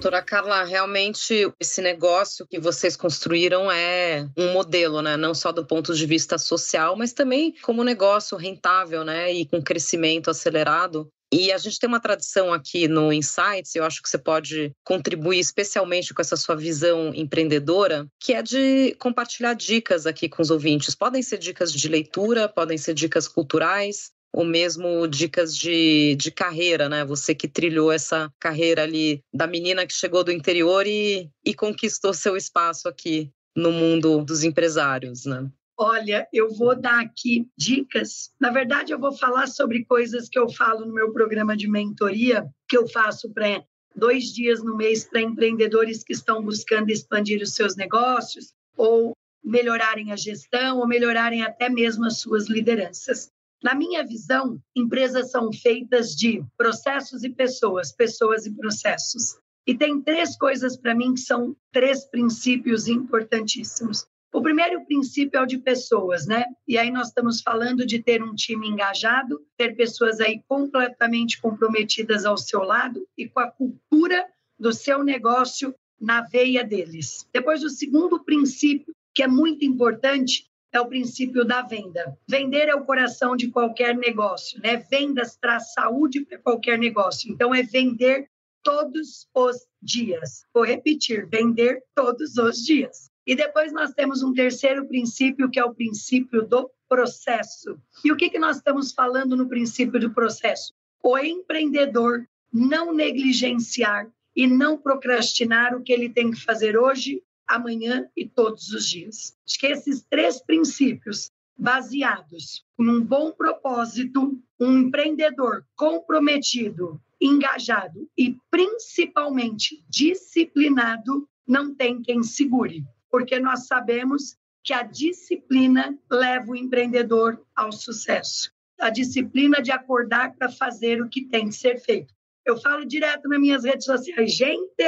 Doutora 0.00 0.22
Carla, 0.22 0.64
realmente 0.64 1.52
esse 1.60 1.82
negócio 1.82 2.46
que 2.46 2.58
vocês 2.58 2.96
construíram 2.96 3.70
é 3.70 4.26
um 4.34 4.50
modelo, 4.50 5.02
né? 5.02 5.14
Não 5.14 5.34
só 5.34 5.52
do 5.52 5.66
ponto 5.66 5.94
de 5.94 6.06
vista 6.06 6.38
social, 6.38 6.96
mas 6.96 7.12
também 7.12 7.54
como 7.60 7.84
negócio 7.84 8.34
rentável, 8.38 9.04
né? 9.04 9.30
E 9.30 9.44
com 9.44 9.62
crescimento 9.62 10.30
acelerado. 10.30 11.06
E 11.30 11.52
a 11.52 11.58
gente 11.58 11.78
tem 11.78 11.86
uma 11.86 12.00
tradição 12.00 12.50
aqui 12.50 12.88
no 12.88 13.12
Insights, 13.12 13.74
eu 13.74 13.84
acho 13.84 14.02
que 14.02 14.08
você 14.08 14.16
pode 14.16 14.72
contribuir 14.82 15.38
especialmente 15.38 16.14
com 16.14 16.22
essa 16.22 16.34
sua 16.34 16.56
visão 16.56 17.12
empreendedora, 17.14 18.06
que 18.18 18.32
é 18.32 18.42
de 18.42 18.96
compartilhar 18.98 19.52
dicas 19.52 20.06
aqui 20.06 20.30
com 20.30 20.40
os 20.40 20.50
ouvintes. 20.50 20.94
Podem 20.94 21.22
ser 21.22 21.36
dicas 21.36 21.70
de 21.70 21.88
leitura, 21.88 22.48
podem 22.48 22.78
ser 22.78 22.94
dicas 22.94 23.28
culturais, 23.28 24.10
ou 24.32 24.44
mesmo 24.44 25.06
dicas 25.06 25.56
de, 25.56 26.14
de 26.16 26.30
carreira, 26.30 26.88
né? 26.88 27.04
Você 27.04 27.34
que 27.34 27.48
trilhou 27.48 27.90
essa 27.90 28.32
carreira 28.38 28.82
ali 28.82 29.22
da 29.32 29.46
menina 29.46 29.86
que 29.86 29.92
chegou 29.92 30.22
do 30.22 30.32
interior 30.32 30.86
e, 30.86 31.30
e 31.44 31.54
conquistou 31.54 32.14
seu 32.14 32.36
espaço 32.36 32.88
aqui 32.88 33.30
no 33.56 33.72
mundo 33.72 34.24
dos 34.24 34.44
empresários, 34.44 35.24
né? 35.24 35.50
Olha, 35.76 36.28
eu 36.32 36.50
vou 36.50 36.78
dar 36.78 37.00
aqui 37.00 37.48
dicas. 37.56 38.30
Na 38.38 38.50
verdade, 38.50 38.92
eu 38.92 38.98
vou 38.98 39.12
falar 39.12 39.46
sobre 39.46 39.84
coisas 39.86 40.28
que 40.28 40.38
eu 40.38 40.48
falo 40.48 40.84
no 40.84 40.92
meu 40.92 41.10
programa 41.10 41.56
de 41.56 41.66
mentoria, 41.66 42.46
que 42.68 42.76
eu 42.76 42.86
faço 42.86 43.32
para 43.32 43.64
dois 43.96 44.24
dias 44.26 44.62
no 44.62 44.76
mês 44.76 45.04
para 45.04 45.22
empreendedores 45.22 46.04
que 46.04 46.12
estão 46.12 46.42
buscando 46.42 46.90
expandir 46.90 47.42
os 47.42 47.54
seus 47.54 47.76
negócios 47.76 48.52
ou 48.76 49.14
melhorarem 49.42 50.12
a 50.12 50.16
gestão 50.16 50.78
ou 50.78 50.86
melhorarem 50.86 51.42
até 51.42 51.68
mesmo 51.68 52.04
as 52.04 52.20
suas 52.20 52.48
lideranças. 52.48 53.30
Na 53.62 53.74
minha 53.74 54.04
visão, 54.06 54.58
empresas 54.74 55.30
são 55.30 55.52
feitas 55.52 56.16
de 56.16 56.42
processos 56.56 57.22
e 57.24 57.28
pessoas, 57.28 57.92
pessoas 57.92 58.46
e 58.46 58.54
processos. 58.54 59.38
E 59.66 59.76
tem 59.76 60.00
três 60.00 60.36
coisas 60.36 60.76
para 60.76 60.94
mim 60.94 61.14
que 61.14 61.20
são 61.20 61.54
três 61.70 62.04
princípios 62.04 62.88
importantíssimos. 62.88 64.06
O 64.32 64.40
primeiro 64.40 64.84
princípio 64.86 65.38
é 65.38 65.42
o 65.42 65.46
de 65.46 65.58
pessoas, 65.58 66.26
né? 66.26 66.44
E 66.66 66.78
aí 66.78 66.90
nós 66.90 67.08
estamos 67.08 67.42
falando 67.42 67.84
de 67.84 68.02
ter 68.02 68.22
um 68.22 68.34
time 68.34 68.68
engajado, 68.68 69.44
ter 69.56 69.76
pessoas 69.76 70.20
aí 70.20 70.40
completamente 70.48 71.40
comprometidas 71.40 72.24
ao 72.24 72.38
seu 72.38 72.62
lado 72.62 73.06
e 73.18 73.28
com 73.28 73.40
a 73.40 73.50
cultura 73.50 74.24
do 74.58 74.72
seu 74.72 75.02
negócio 75.02 75.74
na 76.00 76.22
veia 76.22 76.64
deles. 76.64 77.28
Depois, 77.32 77.62
o 77.62 77.68
segundo 77.68 78.24
princípio, 78.24 78.94
que 79.14 79.22
é 79.22 79.28
muito 79.28 79.64
importante, 79.64 80.49
é 80.72 80.80
o 80.80 80.86
princípio 80.86 81.44
da 81.44 81.62
venda. 81.62 82.16
Vender 82.28 82.68
é 82.68 82.74
o 82.74 82.84
coração 82.84 83.36
de 83.36 83.50
qualquer 83.50 83.96
negócio, 83.96 84.60
né? 84.62 84.76
Vendas 84.76 85.36
traz 85.36 85.72
saúde 85.72 86.24
para 86.24 86.38
qualquer 86.38 86.78
negócio. 86.78 87.30
Então 87.30 87.54
é 87.54 87.62
vender 87.62 88.28
todos 88.62 89.28
os 89.34 89.66
dias. 89.82 90.44
Vou 90.52 90.64
repetir, 90.64 91.26
vender 91.26 91.82
todos 91.94 92.36
os 92.36 92.64
dias. 92.64 93.10
E 93.26 93.34
depois 93.34 93.72
nós 93.72 93.92
temos 93.92 94.22
um 94.22 94.32
terceiro 94.32 94.86
princípio, 94.86 95.50
que 95.50 95.58
é 95.58 95.64
o 95.64 95.74
princípio 95.74 96.42
do 96.42 96.70
processo. 96.88 97.78
E 98.04 98.10
o 98.10 98.16
que, 98.16 98.30
que 98.30 98.38
nós 98.38 98.56
estamos 98.56 98.92
falando 98.92 99.36
no 99.36 99.48
princípio 99.48 100.00
do 100.00 100.12
processo? 100.12 100.72
O 101.02 101.16
empreendedor 101.18 102.26
não 102.52 102.92
negligenciar 102.92 104.08
e 104.34 104.46
não 104.46 104.76
procrastinar 104.76 105.74
o 105.74 105.82
que 105.82 105.92
ele 105.92 106.08
tem 106.08 106.30
que 106.30 106.42
fazer 106.42 106.76
hoje 106.76 107.22
amanhã 107.50 108.08
e 108.16 108.26
todos 108.28 108.70
os 108.70 108.88
dias. 108.88 109.36
Acho 109.46 109.58
que 109.58 109.66
esses 109.66 110.02
três 110.08 110.40
princípios, 110.42 111.30
baseados 111.58 112.64
num 112.78 113.04
bom 113.04 113.32
propósito, 113.32 114.40
um 114.58 114.78
empreendedor 114.78 115.64
comprometido, 115.76 117.00
engajado 117.20 118.08
e 118.16 118.36
principalmente 118.50 119.84
disciplinado, 119.88 121.28
não 121.46 121.74
tem 121.74 122.00
quem 122.00 122.22
segure, 122.22 122.84
porque 123.10 123.38
nós 123.38 123.66
sabemos 123.66 124.36
que 124.62 124.72
a 124.72 124.82
disciplina 124.82 125.98
leva 126.10 126.52
o 126.52 126.56
empreendedor 126.56 127.44
ao 127.54 127.72
sucesso. 127.72 128.52
A 128.78 128.88
disciplina 128.88 129.60
de 129.60 129.70
acordar 129.70 130.34
para 130.36 130.48
fazer 130.48 131.02
o 131.02 131.08
que 131.08 131.26
tem 131.26 131.48
que 131.48 131.54
ser 131.54 131.78
feito. 131.80 132.14
Eu 132.46 132.56
falo 132.58 132.86
direto 132.86 133.28
nas 133.28 133.40
minhas 133.40 133.64
redes 133.64 133.84
sociais, 133.84 134.32
gente, 134.34 134.82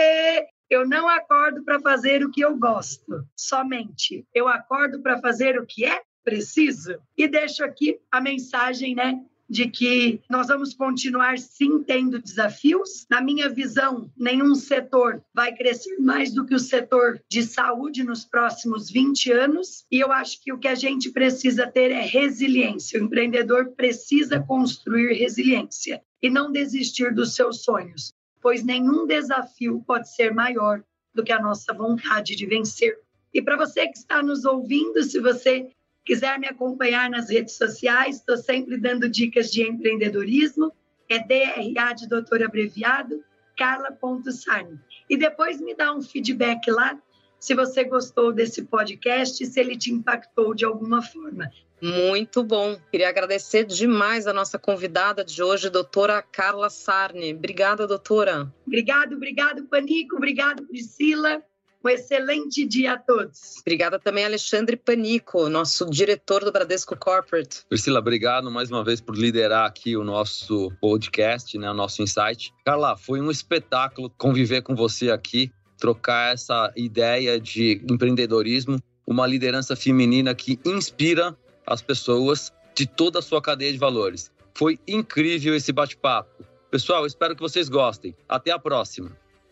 eu 0.73 0.89
não 0.89 1.07
acordo 1.07 1.63
para 1.63 1.79
fazer 1.81 2.25
o 2.25 2.31
que 2.31 2.41
eu 2.41 2.57
gosto, 2.57 3.27
somente. 3.37 4.27
Eu 4.35 4.49
acordo 4.49 5.03
para 5.03 5.21
fazer 5.21 5.59
o 5.59 5.67
que 5.67 5.85
é 5.85 6.01
preciso. 6.25 6.97
E 7.15 7.29
deixo 7.29 7.63
aqui 7.63 8.01
a 8.11 8.23
mensagem, 8.23 8.95
né? 8.95 9.23
de 9.51 9.69
que 9.69 10.19
nós 10.31 10.47
vamos 10.47 10.73
continuar 10.73 11.39
sim 11.39 11.83
tendo 11.83 12.19
desafios. 12.19 13.07
Na 13.11 13.21
minha 13.21 13.51
visão, 13.51 14.11
nenhum 14.17 14.55
setor 14.55 15.23
vai 15.35 15.55
crescer 15.55 15.99
mais 15.99 16.33
do 16.33 16.47
que 16.47 16.55
o 16.55 16.59
setor 16.59 17.21
de 17.29 17.43
saúde 17.43 18.03
nos 18.03 18.25
próximos 18.25 18.91
20 18.91 19.31
anos, 19.31 19.85
e 19.91 20.01
eu 20.01 20.11
acho 20.11 20.43
que 20.43 20.55
o 20.55 20.59
que 20.59 20.69
a 20.69 20.75
gente 20.75 21.11
precisa 21.11 21.67
ter 21.67 21.91
é 21.91 22.01
resiliência. 22.01 22.99
O 22.99 23.05
empreendedor 23.05 23.73
precisa 23.73 24.41
construir 24.41 25.13
resiliência 25.19 26.03
e 26.23 26.31
não 26.31 26.51
desistir 26.51 27.13
dos 27.13 27.35
seus 27.35 27.63
sonhos 27.63 28.15
pois 28.43 28.65
nenhum 28.65 29.07
desafio 29.07 29.83
pode 29.87 30.13
ser 30.13 30.35
maior 30.35 30.83
do 31.15 31.23
que 31.23 31.33
a 31.33 31.41
nossa 31.41 31.73
vontade 31.73 32.35
de 32.35 32.45
vencer. 32.45 32.99
E 33.33 33.41
para 33.41 33.57
você 33.57 33.87
que 33.87 33.97
está 33.97 34.23
nos 34.23 34.45
ouvindo, 34.45 35.03
se 35.05 35.21
você 35.21 35.71
quiser 36.05 36.39
me 36.39 36.49
acompanhar 36.49 37.09
nas 37.09 37.31
redes 37.31 37.57
sociais, 37.57 38.17
estou 38.17 38.37
sempre 38.37 38.77
dando 38.77 39.09
dicas 39.09 39.51
de 39.51 39.63
empreendedorismo, 39.63 40.73
é 41.09 41.19
DRA 41.19 41.95
de 41.95 42.09
doutor 42.09 42.43
abreviado, 42.43 43.23
carla.sarni. 43.57 44.81
E 45.09 45.17
depois 45.17 45.61
me 45.61 45.75
dá 45.75 45.95
um 45.95 46.03
feedback 46.03 46.71
lá 46.71 47.01
se 47.43 47.57
você 47.57 47.83
gostou 47.83 48.33
desse 48.33 48.63
podcast, 48.63 49.45
se 49.45 49.61
ele 49.61 49.77
te 49.77 49.93
impactou 49.93 50.55
de 50.55 50.65
alguma 50.65 51.03
forma. 51.03 51.51
Muito 51.81 52.45
bom. 52.45 52.79
Queria 52.93 53.09
agradecer 53.09 53.65
demais 53.65 54.29
a 54.29 54.33
nossa 54.33 54.61
convidada 54.61 55.25
de 55.25 55.43
hoje, 55.43 55.69
doutora 55.69 56.23
Carla 56.23 56.71
Sarni. 56.71 57.35
Obrigada, 57.35 57.85
doutora. 57.85 58.49
Obrigado, 58.65 59.17
obrigado, 59.17 59.65
Panico. 59.65 60.15
Obrigado, 60.15 60.63
Priscila. 60.69 61.43
Um 61.85 61.89
excelente 61.89 62.65
dia 62.65 62.93
a 62.93 62.99
todos. 62.99 63.59
Obrigada 63.61 63.99
também, 63.99 64.25
Alexandre 64.25 64.77
Panico, 64.77 65.49
nosso 65.49 65.91
diretor 65.91 66.45
do 66.45 66.53
Bradesco 66.53 66.97
Corporate. 66.97 67.67
Priscila, 67.69 67.99
obrigado 67.99 68.53
mais 68.53 68.71
uma 68.71 68.85
vez 68.85 69.01
por 69.01 69.17
liderar 69.17 69.67
aqui 69.67 69.97
o 69.97 70.05
nosso 70.05 70.71
podcast, 70.81 71.59
né, 71.59 71.69
o 71.69 71.75
nosso 71.75 72.05
insight. 72.05 72.55
Carla, 72.65 72.97
foi 72.97 73.21
um 73.21 73.33
espetáculo 73.33 74.09
conviver 74.17 74.63
com 74.63 74.77
você 74.77 75.11
aqui, 75.11 75.51
trocar 75.83 76.33
essa 76.33 76.73
ideia 76.77 77.41
de 77.41 77.83
empreendedorismo, 77.91 78.81
uma 79.05 79.27
liderança 79.27 79.75
feminina 79.75 80.33
que 80.33 80.61
inspira 80.65 81.37
as 81.67 81.83
pessoas 81.83 82.53
de 82.73 82.87
toda 82.87 83.19
a 83.19 83.23
sua 83.23 83.43
cadeia 83.43 83.73
de 83.73 83.79
valores. 83.79 84.31
Foi 84.55 84.79
incrível 84.87 85.57
esse 85.57 85.73
bate-papo. 85.73 86.45
Pessoal, 86.71 87.05
espero 87.05 87.35
que 87.35 87.43
vocês 87.43 87.69
gostem. 87.69 88.15
Até 88.29 88.53
a 88.53 88.61
próxima. 88.61 89.11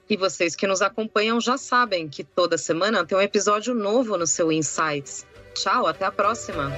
E 0.08 0.16
vocês 0.16 0.54
que 0.54 0.68
nos 0.68 0.80
acompanham 0.80 1.40
já 1.40 1.58
sabem 1.58 2.08
que 2.08 2.22
toda 2.22 2.56
semana 2.56 3.04
tem 3.04 3.18
um 3.18 3.20
episódio 3.20 3.74
novo 3.74 4.16
no 4.16 4.26
seu 4.26 4.52
Insights. 4.52 5.26
Tchau, 5.54 5.88
até 5.88 6.04
a 6.04 6.12
próxima. 6.12 6.70